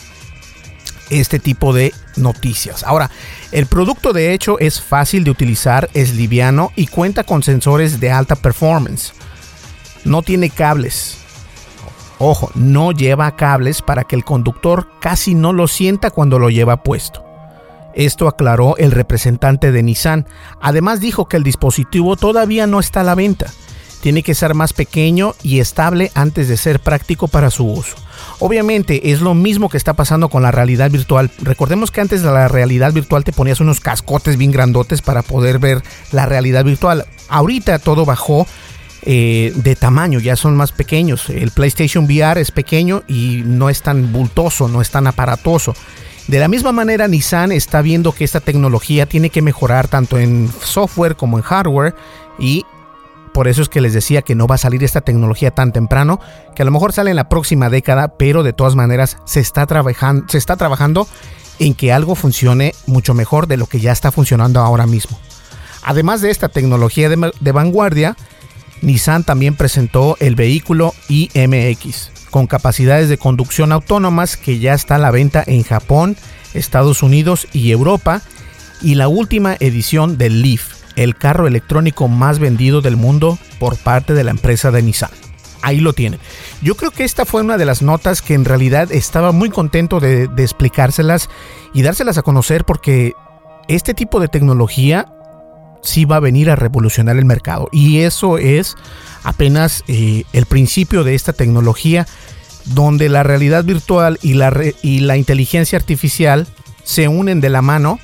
este 1.10 1.40
tipo 1.40 1.74
de 1.74 1.94
noticias. 2.16 2.84
Ahora, 2.84 3.12
el 3.52 3.68
producto 3.68 4.14
de 4.14 4.34
hecho 4.34 4.58
es 4.60 4.82
fácil 4.82 5.24
de 5.24 5.32
utilizar, 5.32 5.90
es 5.94 6.16
liviano 6.16 6.72
y 6.76 6.88
cuenta 6.88 7.24
con 7.24 7.44
sensores 7.44 8.00
de 8.00 8.12
alta 8.12 8.36
performance. 8.36 9.14
No 10.04 10.24
tiene 10.24 10.50
cables. 10.50 11.18
Ojo, 12.20 12.50
no 12.56 12.92
lleva 12.92 13.36
cables 13.36 13.82
para 13.82 14.06
que 14.06 14.16
el 14.16 14.24
conductor 14.24 14.88
casi 15.00 15.36
no 15.36 15.54
lo 15.54 15.68
sienta 15.68 16.12
cuando 16.12 16.40
lo 16.40 16.50
lleva 16.50 16.84
puesto. 16.84 17.24
Esto 17.94 18.28
aclaró 18.28 18.76
el 18.78 18.92
representante 18.92 19.72
de 19.72 19.84
Nissan. 19.84 20.28
Además 20.62 21.00
dijo 21.00 21.28
que 21.28 21.38
el 21.38 21.44
dispositivo 21.44 22.16
todavía 22.16 22.68
no 22.68 22.80
está 22.80 23.02
a 23.02 23.06
la 23.06 23.16
venta. 23.16 23.52
Tiene 24.02 24.22
que 24.22 24.36
ser 24.36 24.54
más 24.54 24.74
pequeño 24.74 25.34
y 25.42 25.60
estable 25.60 26.12
antes 26.14 26.48
de 26.48 26.58
ser 26.58 26.80
práctico 26.80 27.28
para 27.28 27.50
su 27.50 27.66
uso. 27.66 27.96
Obviamente 28.40 29.12
es 29.12 29.22
lo 29.22 29.34
mismo 29.34 29.70
que 29.70 29.78
está 29.78 29.94
pasando 29.94 30.30
con 30.30 30.44
la 30.44 30.52
realidad 30.52 30.92
virtual. 30.92 31.32
Recordemos 31.42 31.90
que 31.90 32.02
antes 32.02 32.22
de 32.22 32.32
la 32.32 32.48
realidad 32.48 32.94
virtual 32.94 33.24
te 33.24 33.32
ponías 33.32 33.62
unos 33.62 33.80
cascotes 33.80 34.38
bien 34.38 34.52
grandotes 34.52 35.02
para 35.02 35.24
poder 35.24 35.58
ver 35.58 35.82
la 36.12 36.26
realidad 36.26 36.64
virtual. 36.64 37.06
Ahorita 37.30 37.80
todo 37.80 38.06
bajó 38.06 38.46
eh, 39.06 39.54
de 39.56 39.76
tamaño, 39.76 40.20
ya 40.20 40.36
son 40.36 40.56
más 40.56 40.72
pequeños. 40.72 41.30
El 41.30 41.52
PlayStation 41.52 42.06
VR 42.06 42.42
es 42.42 42.52
pequeño 42.52 43.04
y 43.08 43.44
no 43.46 43.70
es 43.70 43.82
tan 43.82 44.12
bultoso, 44.12 44.68
no 44.68 44.82
es 44.82 44.90
tan 44.90 45.08
aparatoso. 45.08 45.76
De 46.28 46.40
la 46.40 46.48
misma 46.48 46.72
manera, 46.72 47.08
Nissan 47.08 47.52
está 47.52 47.84
viendo 47.84 48.12
que 48.12 48.24
esta 48.24 48.40
tecnología 48.40 49.06
tiene 49.06 49.30
que 49.30 49.44
mejorar 49.44 49.88
tanto 49.88 50.18
en 50.18 50.50
software 50.60 51.16
como 51.16 51.38
en 51.38 51.44
hardware 51.44 51.94
y 52.40 52.66
por 53.32 53.48
eso 53.48 53.62
es 53.62 53.70
que 53.70 53.82
les 53.82 53.94
decía 53.94 54.22
que 54.22 54.34
no 54.34 54.48
va 54.48 54.56
a 54.56 54.58
salir 54.58 54.84
esta 54.84 55.02
tecnología 55.02 55.52
tan 55.52 55.72
temprano, 55.72 56.20
que 56.56 56.62
a 56.62 56.66
lo 56.66 56.72
mejor 56.72 56.94
sale 56.94 57.10
en 57.10 57.18
la 57.18 57.30
próxima 57.30 57.70
década, 57.70 58.18
pero 58.18 58.44
de 58.44 58.54
todas 58.54 58.76
maneras 58.76 59.18
se 59.26 59.42
está, 59.42 59.66
trabajando, 59.66 60.26
se 60.30 60.38
está 60.38 60.56
trabajando 60.56 61.06
en 61.60 61.76
que 61.76 61.92
algo 61.92 62.16
funcione 62.16 62.74
mucho 62.88 63.14
mejor 63.14 63.48
de 63.48 63.58
lo 63.58 63.68
que 63.68 63.82
ya 63.82 63.92
está 63.92 64.12
funcionando 64.12 64.62
ahora 64.62 64.88
mismo. 64.88 65.20
Además 65.84 66.22
de 66.22 66.32
esta 66.32 66.50
tecnología 66.50 67.10
de, 67.10 67.32
de 67.40 67.52
vanguardia, 67.52 68.16
Nissan 68.86 69.24
también 69.24 69.56
presentó 69.56 70.16
el 70.20 70.36
vehículo 70.36 70.94
IMX, 71.10 72.12
con 72.30 72.46
capacidades 72.46 73.10
de 73.10 73.18
conducción 73.18 73.72
autónomas 73.72 74.38
que 74.38 74.60
ya 74.60 74.74
está 74.74 74.96
a 74.96 75.00
la 75.00 75.12
venta 75.12 75.44
en 75.46 75.64
Japón, 75.64 76.16
Estados 76.54 77.02
Unidos 77.02 77.48
y 77.52 77.72
Europa, 77.72 78.22
y 78.82 78.96
la 78.96 79.08
última 79.08 79.56
edición 79.60 80.18
del 80.18 80.44
Leaf, 80.44 80.76
el 80.96 81.16
carro 81.16 81.48
electrónico 81.48 82.08
más 82.08 82.38
vendido 82.38 82.82
del 82.82 82.96
mundo 82.96 83.40
por 83.60 83.76
parte 83.78 84.14
de 84.14 84.24
la 84.24 84.32
empresa 84.32 84.70
de 84.70 84.84
Nissan. 84.84 85.10
Ahí 85.64 85.80
lo 85.80 85.94
tienen. 85.94 86.20
Yo 86.62 86.76
creo 86.76 86.92
que 86.92 87.06
esta 87.06 87.26
fue 87.26 87.42
una 87.42 87.58
de 87.58 87.66
las 87.66 87.82
notas 87.82 88.22
que 88.22 88.36
en 88.36 88.46
realidad 88.46 88.92
estaba 88.92 89.32
muy 89.32 89.50
contento 89.50 90.00
de, 90.00 90.28
de 90.28 90.44
explicárselas 90.44 91.28
y 91.74 91.82
dárselas 91.82 92.20
a 92.20 92.22
conocer 92.22 92.66
porque 92.66 93.14
este 93.68 93.96
tipo 93.96 94.20
de 94.20 94.28
tecnología 94.28 95.15
sí 95.86 96.06
va 96.06 96.18
a 96.18 96.20
venir 96.22 96.50
a 96.50 96.56
revolucionar 96.56 97.18
el 97.18 97.26
mercado. 97.26 97.70
Y 97.72 98.00
eso 98.00 98.38
es 98.38 98.76
apenas 99.24 99.84
eh, 99.88 100.24
el 100.34 100.46
principio 100.46 101.04
de 101.04 101.16
esta 101.16 101.34
tecnología 101.34 102.06
donde 102.66 103.10
la 103.10 103.24
realidad 103.24 103.64
virtual 103.64 104.20
y 104.22 104.34
la, 104.34 104.54
y 104.82 105.00
la 105.00 105.18
inteligencia 105.18 105.78
artificial 105.78 106.48
se 106.84 107.08
unen 107.08 107.42
de 107.42 107.50
la 107.50 107.62
mano 107.62 108.00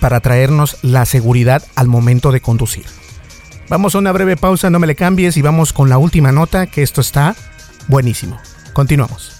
para 0.00 0.20
traernos 0.20 0.78
la 0.82 1.04
seguridad 1.04 1.62
al 1.76 1.86
momento 1.86 2.32
de 2.32 2.40
conducir. 2.40 2.86
Vamos 3.68 3.94
a 3.94 3.98
una 3.98 4.12
breve 4.12 4.36
pausa, 4.36 4.70
no 4.70 4.78
me 4.78 4.86
le 4.86 4.96
cambies 4.96 5.36
y 5.36 5.42
vamos 5.42 5.72
con 5.72 5.88
la 5.88 5.98
última 5.98 6.32
nota, 6.32 6.66
que 6.66 6.82
esto 6.82 7.00
está 7.00 7.36
buenísimo. 7.86 8.38
Continuamos. 8.72 9.39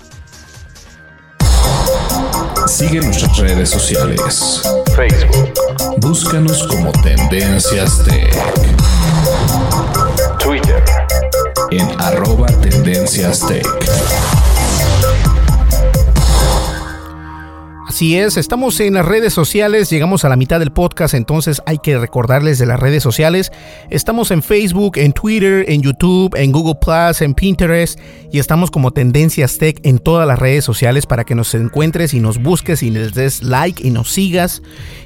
Sigue 2.67 3.01
nuestras 3.01 3.37
redes 3.39 3.71
sociales. 3.71 4.63
Facebook. 4.95 5.53
Búscanos 5.99 6.67
como 6.69 6.93
Tendencias 7.03 8.03
Tech. 8.05 8.35
Twitter. 10.39 10.83
En 11.71 11.89
arroba 12.01 12.47
Tendencias 12.47 13.41
Tech. 13.47 13.67
Así 18.01 18.17
es, 18.17 18.39
estamos 18.39 18.81
en 18.81 18.95
las 18.95 19.05
redes 19.05 19.35
sociales, 19.35 19.91
llegamos 19.91 20.25
a 20.25 20.31
la 20.31 20.37
mitad 20.37 20.59
del 20.59 20.73
podcast, 20.73 21.13
entonces 21.13 21.61
hay 21.67 21.77
que 21.77 21.99
recordarles 21.99 22.59
de 22.59 22.65
las 22.65 22.81
redes 22.81 23.03
sociales. 23.03 23.53
Estamos 23.91 24.31
en 24.31 24.43
Facebook, 24.43 24.97
en 24.97 25.13
Twitter, 25.13 25.67
en 25.69 25.83
YouTube, 25.83 26.35
en 26.35 26.51
Google 26.51 26.79
Plus, 26.81 27.21
en 27.21 27.35
Pinterest 27.35 28.01
y 28.33 28.39
estamos 28.39 28.71
como 28.71 28.91
Tendencias 28.93 29.59
Tech 29.59 29.81
en 29.83 29.99
todas 29.99 30.27
las 30.27 30.39
redes 30.39 30.65
sociales 30.65 31.05
para 31.05 31.25
que 31.25 31.35
nos 31.35 31.53
encuentres 31.55 32.15
y 32.15 32.21
nos 32.21 32.41
busques 32.41 32.83
y 32.83 32.89
les 32.89 33.13
des 33.13 33.43
like 33.43 33.87
y 33.87 33.91
nos 33.91 34.11
sigas. 34.11 34.63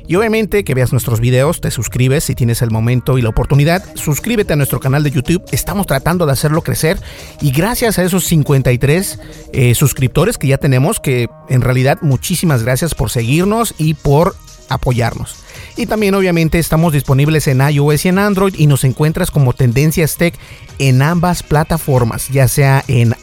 Y 0.06 0.14
obviamente 0.16 0.62
que 0.62 0.74
veas 0.74 0.92
nuestros 0.92 1.18
videos, 1.18 1.60
te 1.60 1.70
suscribes 1.70 2.24
si 2.24 2.34
tienes 2.34 2.62
el 2.62 2.70
momento 2.70 3.16
y 3.18 3.22
la 3.22 3.30
oportunidad. 3.30 3.82
Suscríbete 3.96 4.52
a 4.52 4.56
nuestro 4.56 4.78
canal 4.78 5.02
de 5.02 5.10
YouTube, 5.10 5.42
estamos 5.50 5.86
tratando 5.86 6.26
de 6.26 6.32
hacerlo 6.32 6.62
crecer 6.62 6.98
y 7.40 7.50
gracias 7.50 7.98
a 7.98 8.04
esos 8.04 8.24
53 8.24 9.18
eh, 9.52 9.74
suscriptores 9.74 10.36
que 10.38 10.46
ya 10.46 10.58
tenemos, 10.58 11.00
que 11.00 11.28
en 11.48 11.62
realidad 11.62 11.98
muchísimas 12.02 12.62
gracias 12.62 12.83
por 12.92 13.10
seguirnos 13.10 13.74
y 13.78 13.94
por 13.94 14.36
apoyarnos. 14.68 15.36
Y 15.76 15.86
también 15.86 16.14
obviamente 16.14 16.58
estamos 16.58 16.92
disponibles 16.92 17.46
en 17.48 17.60
iOS 17.60 18.04
y 18.04 18.08
en 18.08 18.18
Android 18.18 18.54
y 18.56 18.66
nos 18.66 18.84
encuentras 18.84 19.30
como 19.30 19.52
Tendencias 19.54 20.16
Tech 20.16 20.34
en 20.78 21.02
ambas 21.02 21.42
plataformas, 21.42 22.28
ya 22.28 22.48
sea 22.48 22.84
en, 22.86 23.14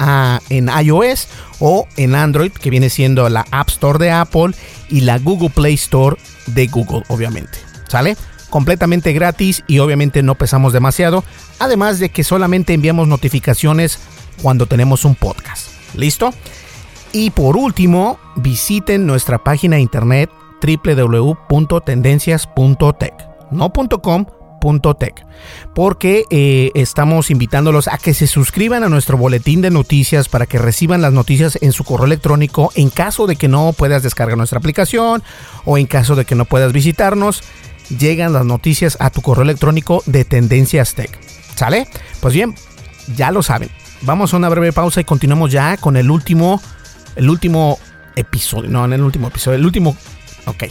en 0.50 0.69
iOS 0.69 1.28
o 1.60 1.88
en 1.97 2.15
Android, 2.15 2.52
que 2.52 2.69
viene 2.69 2.89
siendo 2.89 3.28
la 3.30 3.45
App 3.52 3.69
Store 3.69 4.00
de 4.00 4.12
Apple 4.12 4.52
y 4.89 5.02
la 5.02 5.17
Google 5.19 5.50
Play 5.50 5.76
Store 5.76 6.17
de 6.47 6.67
Google, 6.67 7.04
obviamente. 7.08 7.58
¿Sale? 7.88 8.17
Completamente 8.50 9.13
gratis 9.13 9.63
y 9.67 9.80
obviamente 9.80 10.24
no 10.24 10.36
pesamos 10.36 10.74
demasiado, 10.74 11.24
además 11.60 12.00
de 12.00 12.10
que 12.10 12.24
solamente 12.24 12.74
enviamos 12.74 13.08
notificaciones 13.08 14.00
cuando 14.41 14.65
tenemos 14.65 15.06
un 15.06 15.15
podcast. 15.15 15.69
¿Listo? 15.95 16.34
Y 17.13 17.32
por 17.32 17.58
último, 17.58 18.17
visiten 18.36 19.06
nuestra 19.06 19.43
página 19.43 19.76
de 19.76 19.82
internet 19.82 20.30
www.tendencias.tech, 20.62 23.13
no 23.52 23.74
.com, 23.74 24.26
.tech, 25.00 25.26
porque 25.74 26.26
eh, 26.30 26.69
estamos 26.76 27.32
invitándolos 27.32 27.88
a 27.88 27.97
que 27.97 28.13
se 28.13 28.28
suscriban 28.28 28.84
a 28.84 28.89
nuestro 28.89 29.17
boletín 29.17 29.62
de 29.62 29.71
noticias 29.71 30.30
para 30.30 30.45
que 30.45 30.60
reciban 30.60 31.02
las 31.02 31.13
noticias 31.13 31.58
en 31.62 31.71
su 31.71 31.84
correo 31.84 32.06
electrónico 32.06 32.71
en 32.76 32.91
caso 32.91 33.26
de 33.26 33.36
que 33.36 33.47
no 33.47 33.74
puedas 33.74 34.04
descargar 34.04 34.38
nuestra 34.38 34.60
aplicación 34.60 35.24
o 35.65 35.80
en 35.80 35.88
caso 35.88 36.15
de 36.15 36.26
que 36.26 36.36
no 36.36 36.45
puedas 36.45 36.74
visitarnos, 36.74 37.41
llegan 37.89 38.34
las 38.34 38.45
noticias 38.45 38.97
a 39.00 39.10
tu 39.10 39.21
correo 39.21 39.43
electrónico 39.43 40.04
de 40.06 40.26
Tendencias 40.26 40.93
Tech. 40.93 41.19
¿Sale? 41.56 41.88
Pues 42.19 42.34
bien, 42.34 42.54
ya 43.15 43.32
lo 43.32 43.41
saben. 43.43 43.69
Vamos 44.04 44.34
a 44.34 44.38
una 44.38 44.50
breve 44.50 44.74
pausa 44.74 45.02
y 45.02 45.06
continuamos 45.06 45.52
ya 45.52 45.78
con 45.78 45.97
el 45.97 46.10
último 46.10 46.60
el 47.15 47.30
último 47.30 47.78
episodio. 48.15 48.69
No, 48.69 48.86
en 48.86 48.93
el 48.93 49.02
último 49.02 49.28
episodio. 49.28 49.58
El 49.58 49.65
último. 49.65 49.95
Ok. 50.45 50.63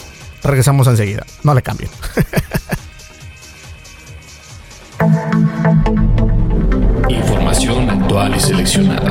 Regresamos 0.42 0.86
enseguida. 0.86 1.24
No 1.42 1.54
le 1.54 1.62
cambien. 1.62 1.90
Información 7.08 7.90
actual 7.90 8.36
y 8.36 8.40
seleccionada. 8.40 9.10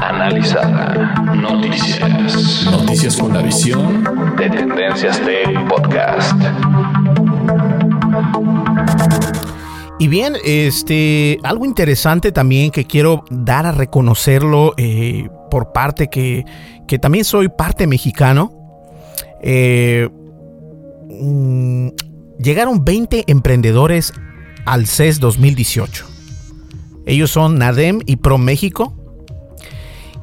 Analizada. 0.00 1.14
Noticias. 1.34 2.66
Noticias 2.70 3.16
con 3.16 3.32
la 3.32 3.42
visión 3.42 4.04
de 4.36 4.50
Tendencias 4.50 5.20
Tech 5.20 5.68
Podcast. 5.68 6.34
Y 9.98 10.08
bien, 10.08 10.36
este, 10.44 11.38
algo 11.42 11.64
interesante 11.64 12.30
también 12.30 12.70
que 12.70 12.84
quiero 12.84 13.24
dar 13.30 13.64
a 13.64 13.72
reconocerlo 13.72 14.74
eh, 14.76 15.30
por 15.48 15.72
parte 15.72 16.08
que, 16.08 16.44
que, 16.86 16.98
también 16.98 17.24
soy 17.24 17.48
parte 17.48 17.86
mexicano. 17.86 18.52
Eh, 19.42 20.08
mm, 21.08 21.88
llegaron 22.38 22.84
20 22.84 23.24
emprendedores 23.26 24.12
al 24.64 24.86
CES 24.86 25.20
2018. 25.20 26.06
Ellos 27.06 27.30
son 27.30 27.58
Nadem 27.58 28.00
y 28.04 28.16
Pro 28.16 28.36
México, 28.36 28.94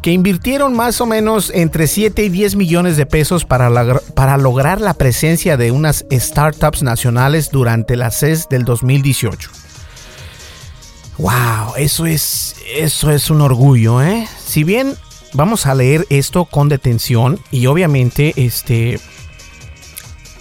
que 0.01 0.11
invirtieron 0.11 0.75
más 0.75 0.99
o 0.99 1.05
menos 1.05 1.49
entre 1.55 1.87
7 1.87 2.25
y 2.25 2.29
10 2.29 2.57
millones 2.57 2.97
de 2.97 3.05
pesos 3.05 3.45
para, 3.45 3.71
para 4.15 4.37
lograr 4.37 4.81
la 4.81 4.93
presencia 4.93 5.55
de 5.55 5.71
unas 5.71 6.05
startups 6.11 6.83
nacionales 6.83 7.51
durante 7.51 7.95
la 7.95 8.11
CES 8.11 8.49
del 8.49 8.65
2018. 8.65 9.49
Wow, 11.19 11.75
eso 11.77 12.05
es, 12.05 12.55
eso 12.75 13.11
es 13.11 13.29
un 13.29 13.39
orgullo, 13.41 14.01
¿eh? 14.01 14.27
Si 14.45 14.63
bien 14.65 14.95
vamos 15.33 15.65
a 15.65 15.75
leer 15.75 16.05
esto 16.09 16.45
con 16.45 16.69
detención 16.69 17.39
y 17.51 17.65
obviamente, 17.65 18.33
este, 18.37 18.99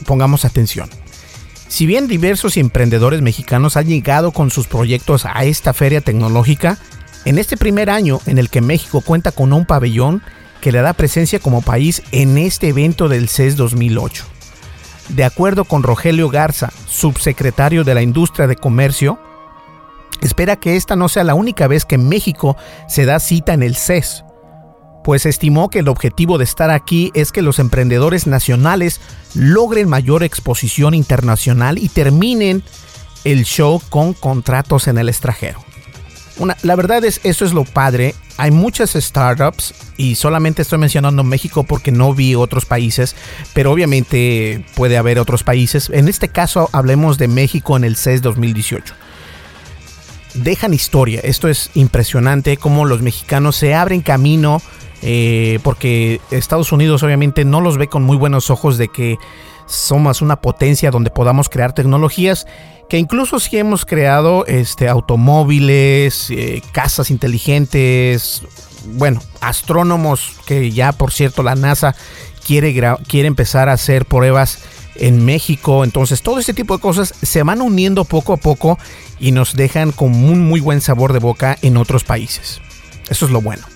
pongamos 0.06 0.44
atención. 0.44 0.88
Si 1.68 1.86
bien 1.86 2.06
diversos 2.06 2.56
emprendedores 2.58 3.22
mexicanos 3.22 3.76
han 3.76 3.86
llegado 3.86 4.32
con 4.32 4.50
sus 4.50 4.66
proyectos 4.66 5.24
a 5.24 5.44
esta 5.44 5.72
feria 5.72 6.02
tecnológica, 6.02 6.78
en 7.24 7.38
este 7.38 7.56
primer 7.56 7.88
año 7.88 8.20
en 8.26 8.38
el 8.38 8.50
que 8.50 8.60
México 8.60 9.00
cuenta 9.00 9.32
con 9.32 9.52
un 9.52 9.64
pabellón 9.64 10.22
que 10.60 10.72
le 10.72 10.82
da 10.82 10.92
presencia 10.92 11.38
como 11.38 11.62
país 11.62 12.02
en 12.12 12.36
este 12.36 12.68
evento 12.68 13.08
del 13.08 13.28
CES 13.28 13.56
2008. 13.56 14.24
De 15.08 15.24
acuerdo 15.24 15.64
con 15.64 15.82
Rogelio 15.82 16.28
Garza, 16.28 16.70
subsecretario 16.86 17.84
de 17.84 17.94
la 17.94 18.02
Industria 18.02 18.46
de 18.46 18.56
Comercio, 18.56 19.18
espera 20.20 20.56
que 20.56 20.76
esta 20.76 20.94
no 20.94 21.08
sea 21.08 21.24
la 21.24 21.34
única 21.34 21.66
vez 21.68 21.84
que 21.84 21.98
México 21.98 22.56
se 22.88 23.04
da 23.04 23.18
cita 23.18 23.54
en 23.54 23.62
el 23.62 23.76
CES. 23.76 24.24
Pues 25.02 25.26
estimó 25.26 25.68
que 25.68 25.80
el 25.80 25.88
objetivo 25.88 26.38
de 26.38 26.44
estar 26.44 26.70
aquí 26.70 27.10
es 27.14 27.32
que 27.32 27.42
los 27.42 27.58
emprendedores 27.58 28.26
nacionales 28.26 29.00
logren 29.34 29.88
mayor 29.88 30.22
exposición 30.22 30.94
internacional 30.94 31.78
y 31.78 31.88
terminen 31.88 32.62
el 33.24 33.44
show 33.44 33.80
con 33.90 34.14
contratos 34.14 34.88
en 34.88 34.98
el 34.98 35.08
extranjero. 35.08 35.64
la 36.62 36.76
verdad 36.76 37.04
es, 37.04 37.20
eso 37.24 37.44
es 37.44 37.52
lo 37.52 37.64
padre. 37.64 38.14
Hay 38.36 38.50
muchas 38.50 38.92
startups 38.92 39.74
y 39.96 40.14
solamente 40.14 40.62
estoy 40.62 40.78
mencionando 40.78 41.22
México 41.22 41.64
porque 41.64 41.92
no 41.92 42.14
vi 42.14 42.34
otros 42.34 42.64
países, 42.64 43.14
pero 43.52 43.70
obviamente 43.70 44.64
puede 44.74 44.96
haber 44.96 45.18
otros 45.18 45.44
países. 45.44 45.90
En 45.90 46.08
este 46.08 46.28
caso 46.28 46.68
hablemos 46.72 47.18
de 47.18 47.28
México 47.28 47.76
en 47.76 47.84
el 47.84 47.96
CES 47.96 48.22
2018 48.22 48.94
dejan 50.34 50.72
historia. 50.74 51.20
Esto 51.22 51.48
es 51.48 51.70
impresionante 51.74 52.56
cómo 52.56 52.84
los 52.84 53.02
mexicanos 53.02 53.56
se 53.56 53.74
abren 53.74 54.00
camino 54.00 54.62
eh, 55.02 55.58
porque 55.62 56.20
Estados 56.30 56.72
Unidos 56.72 57.02
obviamente 57.02 57.44
no 57.44 57.60
los 57.60 57.76
ve 57.76 57.88
con 57.88 58.04
muy 58.04 58.16
buenos 58.16 58.50
ojos 58.50 58.78
de 58.78 58.88
que 58.88 59.18
somos 59.66 60.22
una 60.22 60.40
potencia 60.40 60.90
donde 60.90 61.10
podamos 61.10 61.48
crear 61.48 61.74
tecnologías 61.74 62.46
que 62.88 62.98
incluso 62.98 63.40
si 63.40 63.56
hemos 63.56 63.86
creado 63.86 64.44
este, 64.46 64.88
automóviles, 64.88 66.30
eh, 66.30 66.62
casas 66.72 67.10
inteligentes, 67.10 68.42
bueno, 68.84 69.22
astrónomos 69.40 70.36
que 70.46 70.70
ya 70.70 70.92
por 70.92 71.10
cierto 71.10 71.42
la 71.42 71.54
NASA 71.54 71.96
quiere, 72.46 72.74
quiere 73.08 73.28
empezar 73.28 73.68
a 73.68 73.72
hacer 73.72 74.04
pruebas 74.04 74.58
en 74.94 75.24
México. 75.24 75.84
Entonces 75.84 76.22
todo 76.22 76.38
este 76.38 76.54
tipo 76.54 76.76
de 76.76 76.82
cosas 76.82 77.14
se 77.22 77.42
van 77.42 77.62
uniendo 77.62 78.04
poco 78.04 78.34
a 78.34 78.36
poco 78.36 78.78
y 79.18 79.32
nos 79.32 79.54
dejan 79.54 79.92
con 79.92 80.10
un 80.12 80.46
muy 80.46 80.60
buen 80.60 80.80
sabor 80.80 81.12
de 81.12 81.18
boca 81.18 81.56
en 81.62 81.78
otros 81.78 82.04
países. 82.04 82.60
Eso 83.08 83.24
es 83.26 83.32
lo 83.32 83.40
bueno. 83.40 83.71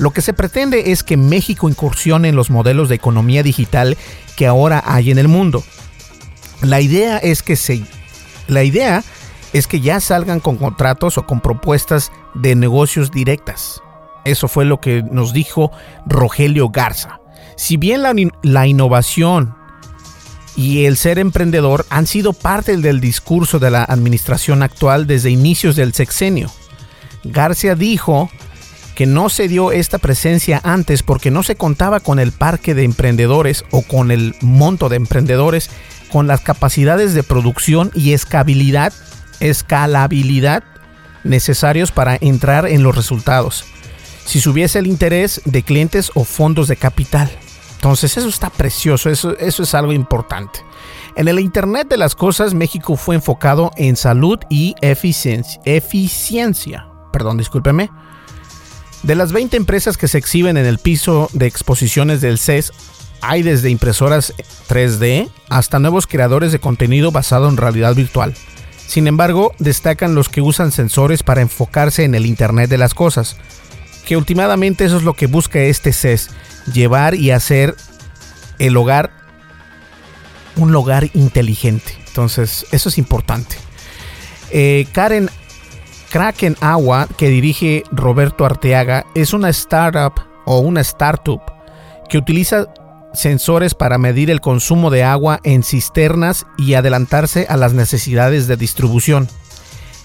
Lo 0.00 0.12
que 0.12 0.22
se 0.22 0.32
pretende 0.32 0.92
es 0.92 1.02
que 1.02 1.18
México 1.18 1.68
incursione 1.68 2.30
en 2.30 2.34
los 2.34 2.48
modelos 2.48 2.88
de 2.88 2.94
economía 2.94 3.42
digital 3.42 3.98
que 4.34 4.46
ahora 4.46 4.82
hay 4.86 5.10
en 5.10 5.18
el 5.18 5.28
mundo. 5.28 5.62
La 6.62 6.80
idea 6.80 7.18
es 7.18 7.42
que 7.42 7.54
se 7.54 7.82
la 8.48 8.64
idea 8.64 9.04
es 9.52 9.66
que 9.66 9.80
ya 9.82 10.00
salgan 10.00 10.40
con 10.40 10.56
contratos 10.56 11.18
o 11.18 11.26
con 11.26 11.42
propuestas 11.42 12.12
de 12.32 12.54
negocios 12.54 13.10
directas. 13.10 13.82
Eso 14.24 14.48
fue 14.48 14.64
lo 14.64 14.80
que 14.80 15.02
nos 15.02 15.34
dijo 15.34 15.70
Rogelio 16.06 16.70
Garza. 16.70 17.20
Si 17.58 17.76
bien 17.76 18.00
la, 18.00 18.14
la 18.42 18.66
innovación 18.66 19.54
y 20.56 20.86
el 20.86 20.96
ser 20.96 21.18
emprendedor 21.18 21.84
han 21.90 22.06
sido 22.06 22.32
parte 22.32 22.74
del 22.78 23.02
discurso 23.02 23.58
de 23.58 23.70
la 23.70 23.84
administración 23.84 24.62
actual 24.62 25.06
desde 25.06 25.30
inicios 25.30 25.76
del 25.76 25.92
sexenio, 25.92 26.50
García 27.22 27.74
dijo 27.74 28.30
que 29.00 29.06
no 29.06 29.30
se 29.30 29.48
dio 29.48 29.72
esta 29.72 29.96
presencia 29.96 30.60
antes 30.62 31.02
porque 31.02 31.30
no 31.30 31.42
se 31.42 31.56
contaba 31.56 32.00
con 32.00 32.18
el 32.18 32.32
parque 32.32 32.74
de 32.74 32.84
emprendedores 32.84 33.64
o 33.70 33.80
con 33.80 34.10
el 34.10 34.34
monto 34.42 34.90
de 34.90 34.96
emprendedores, 34.96 35.70
con 36.12 36.26
las 36.26 36.42
capacidades 36.42 37.14
de 37.14 37.22
producción 37.22 37.90
y 37.94 38.12
escalabilidad, 38.12 38.92
escalabilidad 39.40 40.64
necesarios 41.24 41.92
para 41.92 42.18
entrar 42.20 42.66
en 42.66 42.82
los 42.82 42.94
resultados. 42.94 43.64
Si 44.26 44.38
subiese 44.38 44.80
el 44.80 44.86
interés 44.86 45.40
de 45.46 45.62
clientes 45.62 46.10
o 46.12 46.24
fondos 46.24 46.68
de 46.68 46.76
capital. 46.76 47.30
Entonces 47.76 48.18
eso 48.18 48.28
está 48.28 48.50
precioso, 48.50 49.08
eso, 49.08 49.34
eso 49.38 49.62
es 49.62 49.74
algo 49.74 49.94
importante. 49.94 50.60
En 51.16 51.26
el 51.26 51.40
Internet 51.40 51.88
de 51.88 51.96
las 51.96 52.14
Cosas, 52.14 52.52
México 52.52 52.96
fue 52.96 53.14
enfocado 53.14 53.70
en 53.78 53.96
salud 53.96 54.40
y 54.50 54.74
eficiencia. 54.82 55.58
eficiencia. 55.64 56.86
Perdón, 57.10 57.38
discúlpeme 57.38 57.88
de 59.02 59.14
las 59.14 59.32
20 59.32 59.56
empresas 59.56 59.96
que 59.96 60.08
se 60.08 60.18
exhiben 60.18 60.56
en 60.56 60.66
el 60.66 60.78
piso 60.78 61.30
de 61.32 61.46
exposiciones 61.46 62.20
del 62.20 62.38
CES, 62.38 62.72
hay 63.22 63.42
desde 63.42 63.70
impresoras 63.70 64.34
3D 64.68 65.30
hasta 65.48 65.78
nuevos 65.78 66.06
creadores 66.06 66.52
de 66.52 66.58
contenido 66.58 67.10
basado 67.10 67.48
en 67.48 67.56
realidad 67.56 67.94
virtual. 67.94 68.34
Sin 68.86 69.06
embargo, 69.06 69.54
destacan 69.58 70.14
los 70.14 70.28
que 70.28 70.40
usan 70.40 70.72
sensores 70.72 71.22
para 71.22 71.42
enfocarse 71.42 72.04
en 72.04 72.14
el 72.14 72.26
Internet 72.26 72.68
de 72.68 72.78
las 72.78 72.94
Cosas, 72.94 73.36
que 74.04 74.16
últimamente 74.16 74.84
eso 74.84 74.96
es 74.96 75.02
lo 75.02 75.14
que 75.14 75.26
busca 75.26 75.60
este 75.60 75.92
CES, 75.92 76.30
llevar 76.72 77.14
y 77.14 77.30
hacer 77.30 77.76
el 78.58 78.76
hogar 78.76 79.10
un 80.56 80.74
hogar 80.74 81.10
inteligente. 81.14 81.96
Entonces, 82.08 82.66
eso 82.72 82.88
es 82.88 82.98
importante. 82.98 83.56
Eh, 84.50 84.86
Karen 84.92 85.30
Kraken 86.10 86.56
Agua, 86.60 87.06
que 87.16 87.28
dirige 87.28 87.84
Roberto 87.92 88.44
Arteaga, 88.44 89.06
es 89.14 89.32
una 89.32 89.48
startup 89.50 90.14
o 90.44 90.58
una 90.58 90.80
startup 90.80 91.40
que 92.08 92.18
utiliza 92.18 92.66
sensores 93.14 93.74
para 93.74 93.96
medir 93.96 94.28
el 94.28 94.40
consumo 94.40 94.90
de 94.90 95.04
agua 95.04 95.38
en 95.44 95.62
cisternas 95.62 96.46
y 96.58 96.74
adelantarse 96.74 97.46
a 97.48 97.56
las 97.56 97.74
necesidades 97.74 98.48
de 98.48 98.56
distribución. 98.56 99.28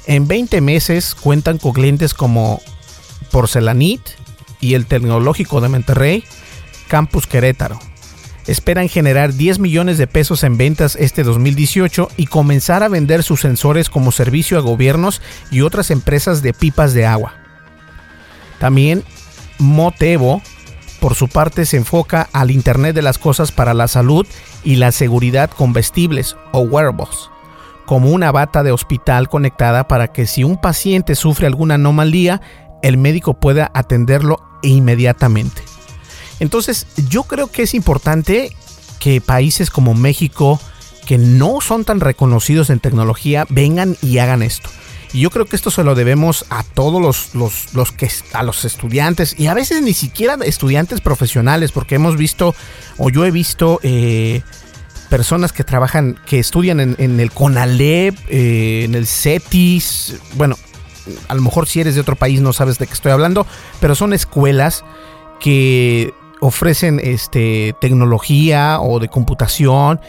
En 0.05 0.27
20 0.27 0.61
meses 0.61 1.15
cuentan 1.15 1.57
con 1.57 1.73
clientes 1.73 2.13
como 2.13 2.61
Porcelanit 3.31 4.01
y 4.61 4.75
el 4.75 4.85
Tecnológico 4.85 5.59
de 5.59 5.69
Monterrey, 5.69 6.23
Campus 6.87 7.25
Querétaro 7.25 7.79
esperan 8.47 8.89
generar 8.89 9.33
10 9.33 9.59
millones 9.59 9.97
de 9.97 10.07
pesos 10.07 10.43
en 10.43 10.57
ventas 10.57 10.95
este 10.95 11.23
2018 11.23 12.09
y 12.17 12.27
comenzar 12.27 12.83
a 12.83 12.89
vender 12.89 13.23
sus 13.23 13.41
sensores 13.41 13.89
como 13.89 14.11
servicio 14.11 14.57
a 14.57 14.61
gobiernos 14.61 15.21
y 15.51 15.61
otras 15.61 15.91
empresas 15.91 16.41
de 16.41 16.53
pipas 16.53 16.93
de 16.93 17.05
agua. 17.05 17.33
También 18.59 19.03
Motevo, 19.57 20.41
por 20.99 21.15
su 21.15 21.27
parte, 21.27 21.65
se 21.65 21.77
enfoca 21.77 22.29
al 22.33 22.51
Internet 22.51 22.95
de 22.95 23.01
las 23.01 23.17
Cosas 23.17 23.51
para 23.51 23.73
la 23.73 23.87
salud 23.87 24.25
y 24.63 24.75
la 24.75 24.91
seguridad 24.91 25.49
con 25.49 25.73
vestibles 25.73 26.35
o 26.51 26.59
wearables, 26.59 27.29
como 27.85 28.09
una 28.09 28.31
bata 28.31 28.63
de 28.63 28.71
hospital 28.71 29.29
conectada 29.29 29.87
para 29.87 30.07
que 30.07 30.25
si 30.25 30.43
un 30.43 30.59
paciente 30.59 31.15
sufre 31.15 31.47
alguna 31.47 31.75
anomalía, 31.75 32.41
el 32.81 32.97
médico 32.97 33.39
pueda 33.39 33.71
atenderlo 33.73 34.39
inmediatamente. 34.61 35.74
Entonces, 36.39 36.87
yo 37.09 37.23
creo 37.23 37.47
que 37.47 37.63
es 37.63 37.73
importante 37.73 38.55
que 38.99 39.21
países 39.21 39.69
como 39.69 39.93
México, 39.93 40.59
que 41.05 41.17
no 41.17 41.61
son 41.61 41.85
tan 41.85 41.99
reconocidos 41.99 42.69
en 42.69 42.79
tecnología, 42.79 43.45
vengan 43.49 43.97
y 44.01 44.17
hagan 44.17 44.43
esto. 44.43 44.69
Y 45.13 45.21
yo 45.21 45.29
creo 45.29 45.45
que 45.45 45.55
esto 45.55 45.71
se 45.71 45.83
lo 45.83 45.95
debemos 45.95 46.45
a 46.49 46.63
todos 46.63 47.01
los, 47.01 47.35
los, 47.73 47.91
que 47.93 48.09
a 48.33 48.43
los 48.43 48.65
estudiantes 48.65 49.39
y 49.39 49.47
a 49.47 49.53
veces 49.53 49.81
ni 49.81 49.93
siquiera 49.93 50.37
estudiantes 50.43 50.99
profesionales, 50.99 51.71
porque 51.71 51.95
hemos 51.95 52.17
visto, 52.17 52.53
o 52.97 53.09
yo 53.09 53.25
he 53.25 53.31
visto 53.31 53.79
eh, 53.83 54.41
personas 55.09 55.53
que 55.53 55.63
trabajan, 55.63 56.19
que 56.25 56.39
estudian 56.39 56.81
en, 56.81 57.19
el 57.19 57.31
CONALEP, 57.31 58.17
eh, 58.27 58.83
en 58.83 58.95
el 58.95 59.07
CETIS, 59.07 60.15
bueno, 60.33 60.57
a 61.29 61.35
lo 61.35 61.41
mejor 61.41 61.67
si 61.67 61.79
eres 61.79 61.95
de 61.95 62.01
otro 62.01 62.15
país 62.15 62.41
no 62.41 62.51
sabes 62.51 62.77
de 62.77 62.87
qué 62.87 62.93
estoy 62.93 63.13
hablando, 63.13 63.47
pero 63.79 63.95
son 63.95 64.13
escuelas 64.13 64.83
que 65.39 66.13
ofrecen 66.41 66.99
este, 67.03 67.75
tecnología 67.79 68.79
o 68.81 68.99
de 68.99 69.07
computación 69.07 69.99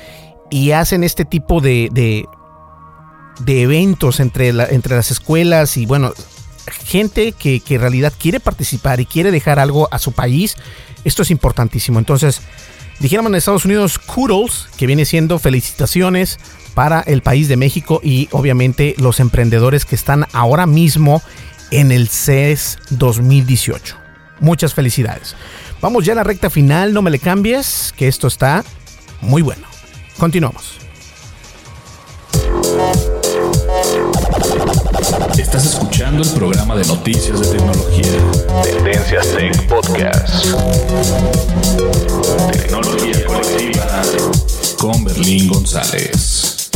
y 0.51 0.73
hacen 0.73 1.05
este 1.05 1.25
tipo 1.25 1.61
de, 1.61 1.89
de, 1.93 3.63
eventos 3.63 4.21
entre, 4.21 4.49
entre 4.49 4.97
las 4.97 5.11
escuelas 5.11 5.77
y 5.77 5.87
bueno, 5.87 6.13
gente 6.85 7.33
que, 7.33 7.61
que, 7.61 7.77
en 7.77 7.81
realidad 7.81 8.13
quiere 8.19 8.41
participar 8.41 9.01
y 9.01 9.07
quiere 9.07 9.31
dejar 9.31 9.59
algo 9.59 9.89
a 9.91 9.99
su 9.99 10.13
país, 10.13 10.57
esto 11.05 11.23
es 11.23 11.31
importantísimo. 11.31 11.99
Entonces, 11.99 12.41
dijéramos 12.99 13.31
en 13.31 13.37
Estados 13.37 13.65
Unidos, 13.65 13.99
kudos, 13.99 14.69
que 14.77 14.87
viene 14.87 15.05
siendo 15.05 15.39
felicitaciones 15.39 16.39
para 16.75 17.01
el 17.01 17.23
país 17.23 17.49
de 17.49 17.57
México 17.57 18.01
y 18.03 18.29
obviamente 18.33 18.95
los 18.99 19.19
emprendedores 19.21 19.85
que 19.85 19.95
están 19.95 20.27
ahora 20.33 20.67
mismo 20.67 21.23
en 21.71 21.91
el 21.91 22.09
CES 22.09 22.79
2018. 22.91 23.97
Muchas 24.41 24.75
felicidades. 24.75 25.35
Vamos 25.81 26.05
ya 26.05 26.13
a 26.13 26.17
la 26.17 26.25
recta 26.25 26.49
final, 26.51 26.93
no 26.93 27.03
me 27.03 27.11
le 27.11 27.19
cambies, 27.19 27.93
que 27.97 28.09
esto 28.09 28.27
está 28.27 28.65
muy 29.21 29.43
bueno. 29.43 29.67
Continuamos. 30.19 30.79
Estás 35.39 35.67
escuchando 35.67 36.23
el 36.23 36.31
programa 36.31 36.75
de 36.77 36.85
noticias 36.87 37.39
de 37.41 37.59
tecnología. 37.59 38.07
Tendencias 38.63 39.29
Tech 39.33 39.69
Podcast. 39.69 40.47
Tecnología 42.53 43.27
colectiva 43.27 44.03
con 44.79 45.05
Berlín 45.05 45.49
González. 45.49 46.71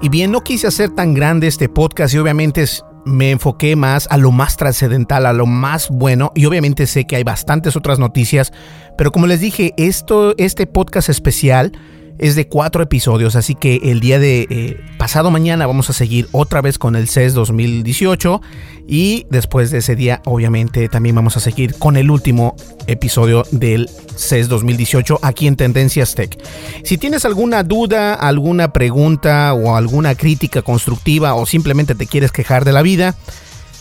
Y 0.00 0.08
bien, 0.08 0.32
no 0.32 0.42
quise 0.42 0.66
hacer 0.66 0.90
tan 0.90 1.14
grande 1.14 1.46
este 1.46 1.68
podcast 1.68 2.14
y 2.14 2.18
obviamente 2.18 2.62
es 2.62 2.82
me 3.04 3.30
enfoqué 3.30 3.76
más 3.76 4.06
a 4.10 4.16
lo 4.16 4.32
más 4.32 4.56
trascendental, 4.56 5.26
a 5.26 5.32
lo 5.32 5.46
más 5.46 5.88
bueno 5.90 6.32
y 6.34 6.46
obviamente 6.46 6.86
sé 6.86 7.06
que 7.06 7.16
hay 7.16 7.24
bastantes 7.24 7.76
otras 7.76 7.98
noticias, 7.98 8.52
pero 8.96 9.12
como 9.12 9.26
les 9.26 9.40
dije, 9.40 9.74
esto, 9.76 10.34
este 10.38 10.66
podcast 10.66 11.08
especial 11.08 11.72
es 12.18 12.36
de 12.36 12.48
cuatro 12.48 12.82
episodios, 12.82 13.36
así 13.36 13.54
que 13.54 13.80
el 13.84 14.00
día 14.00 14.18
de 14.18 14.46
eh, 14.48 14.80
pasado 14.98 15.30
mañana 15.30 15.66
vamos 15.66 15.90
a 15.90 15.92
seguir 15.92 16.28
otra 16.32 16.60
vez 16.60 16.78
con 16.78 16.96
el 16.96 17.08
CES 17.08 17.34
2018 17.34 18.40
y 18.86 19.26
después 19.30 19.70
de 19.70 19.78
ese 19.78 19.96
día 19.96 20.22
obviamente 20.24 20.88
también 20.88 21.16
vamos 21.16 21.36
a 21.36 21.40
seguir 21.40 21.74
con 21.74 21.96
el 21.96 22.10
último 22.10 22.54
episodio 22.86 23.44
del 23.50 23.88
CES 24.16 24.48
2018 24.48 25.20
aquí 25.22 25.46
en 25.46 25.56
Tendencias 25.56 26.14
Tech. 26.14 26.38
Si 26.84 26.98
tienes 26.98 27.24
alguna 27.24 27.62
duda, 27.62 28.14
alguna 28.14 28.72
pregunta 28.72 29.54
o 29.54 29.74
alguna 29.74 30.14
crítica 30.14 30.62
constructiva 30.62 31.34
o 31.34 31.46
simplemente 31.46 31.94
te 31.94 32.06
quieres 32.06 32.30
quejar 32.30 32.64
de 32.64 32.72
la 32.72 32.82
vida, 32.82 33.14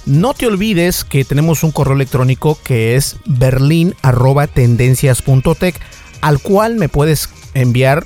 no 0.06 0.34
te 0.34 0.48
olvides 0.48 1.04
que 1.04 1.24
tenemos 1.24 1.64
un 1.64 1.72
correo 1.72 1.96
electrónico 1.96 2.58
que 2.64 2.96
es 2.96 3.18
berlin.tendencias.tech 3.26 5.80
al 6.22 6.40
cual 6.40 6.76
me 6.76 6.90
puedes 6.90 7.30
enviar 7.54 8.06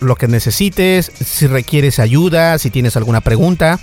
lo 0.00 0.16
que 0.16 0.28
necesites, 0.28 1.12
si 1.24 1.46
requieres 1.46 1.98
ayuda, 1.98 2.58
si 2.58 2.70
tienes 2.70 2.96
alguna 2.96 3.20
pregunta, 3.20 3.78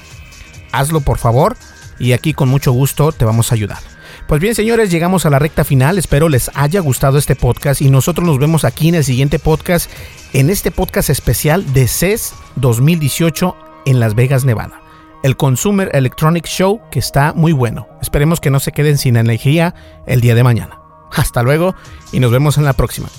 hazlo 0.71 1.01
por 1.01 1.17
favor 1.17 1.55
y 1.99 2.13
aquí 2.13 2.33
con 2.33 2.49
mucho 2.49 2.71
gusto 2.71 3.11
te 3.11 3.25
vamos 3.25 3.51
a 3.51 3.55
ayudar. 3.55 3.79
Pues 4.27 4.41
bien, 4.41 4.55
señores, 4.55 4.91
llegamos 4.91 5.25
a 5.25 5.29
la 5.29 5.39
recta 5.39 5.63
final. 5.63 5.97
Espero 5.97 6.27
les 6.27 6.51
haya 6.53 6.81
gustado 6.81 7.17
este 7.17 7.35
podcast 7.35 7.81
y 7.81 7.89
nosotros 7.89 8.27
nos 8.27 8.39
vemos 8.39 8.65
aquí 8.65 8.89
en 8.89 8.95
el 8.95 9.03
siguiente 9.03 9.39
podcast, 9.39 9.89
en 10.33 10.49
este 10.49 10.71
podcast 10.71 11.09
especial 11.09 11.73
de 11.73 11.87
CES 11.87 12.33
2018 12.57 13.55
en 13.85 13.99
Las 13.99 14.15
Vegas, 14.15 14.43
Nevada. 14.43 14.81
El 15.23 15.37
Consumer 15.37 15.89
Electronic 15.93 16.45
Show 16.45 16.81
que 16.91 16.99
está 16.99 17.33
muy 17.33 17.53
bueno. 17.53 17.87
Esperemos 18.01 18.39
que 18.39 18.49
no 18.49 18.59
se 18.59 18.71
queden 18.71 18.97
sin 18.97 19.15
energía 19.15 19.73
el 20.05 20.21
día 20.21 20.35
de 20.35 20.43
mañana. 20.43 20.79
Hasta 21.11 21.41
luego 21.41 21.75
y 22.11 22.19
nos 22.19 22.31
vemos 22.31 22.57
en 22.57 22.65
la 22.65 22.73
próxima. 22.73 23.09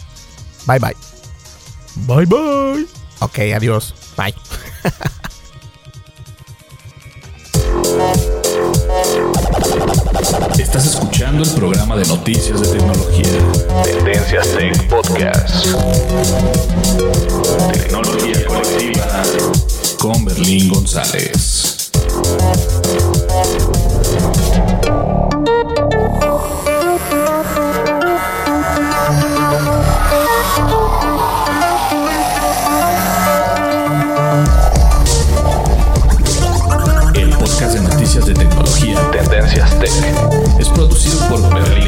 Bye 0.66 0.78
bye. 0.78 1.07
Bye 2.06 2.26
bye. 2.26 2.86
Ok, 3.20 3.38
adiós. 3.54 3.94
Bye. 4.16 4.34
Estás 10.58 10.86
escuchando 10.86 11.42
el 11.42 11.50
programa 11.50 11.96
de 11.96 12.06
noticias 12.06 12.60
de 12.60 12.68
tecnología. 12.68 13.24
Tendencias 13.84 14.48
Tech 14.56 14.88
Podcast. 14.88 15.66
Tecnología 17.72 18.46
colectiva 18.46 19.22
con 19.98 20.24
Berlín 20.24 20.68
González. 20.68 21.90
Noticias 38.08 38.26
de 38.26 38.34
tecnología. 38.34 39.10
Tendencias 39.10 39.78
Tech. 39.80 39.92
Es 40.58 40.68
producido 40.70 41.28
por 41.28 41.54
Berlín 41.54 41.87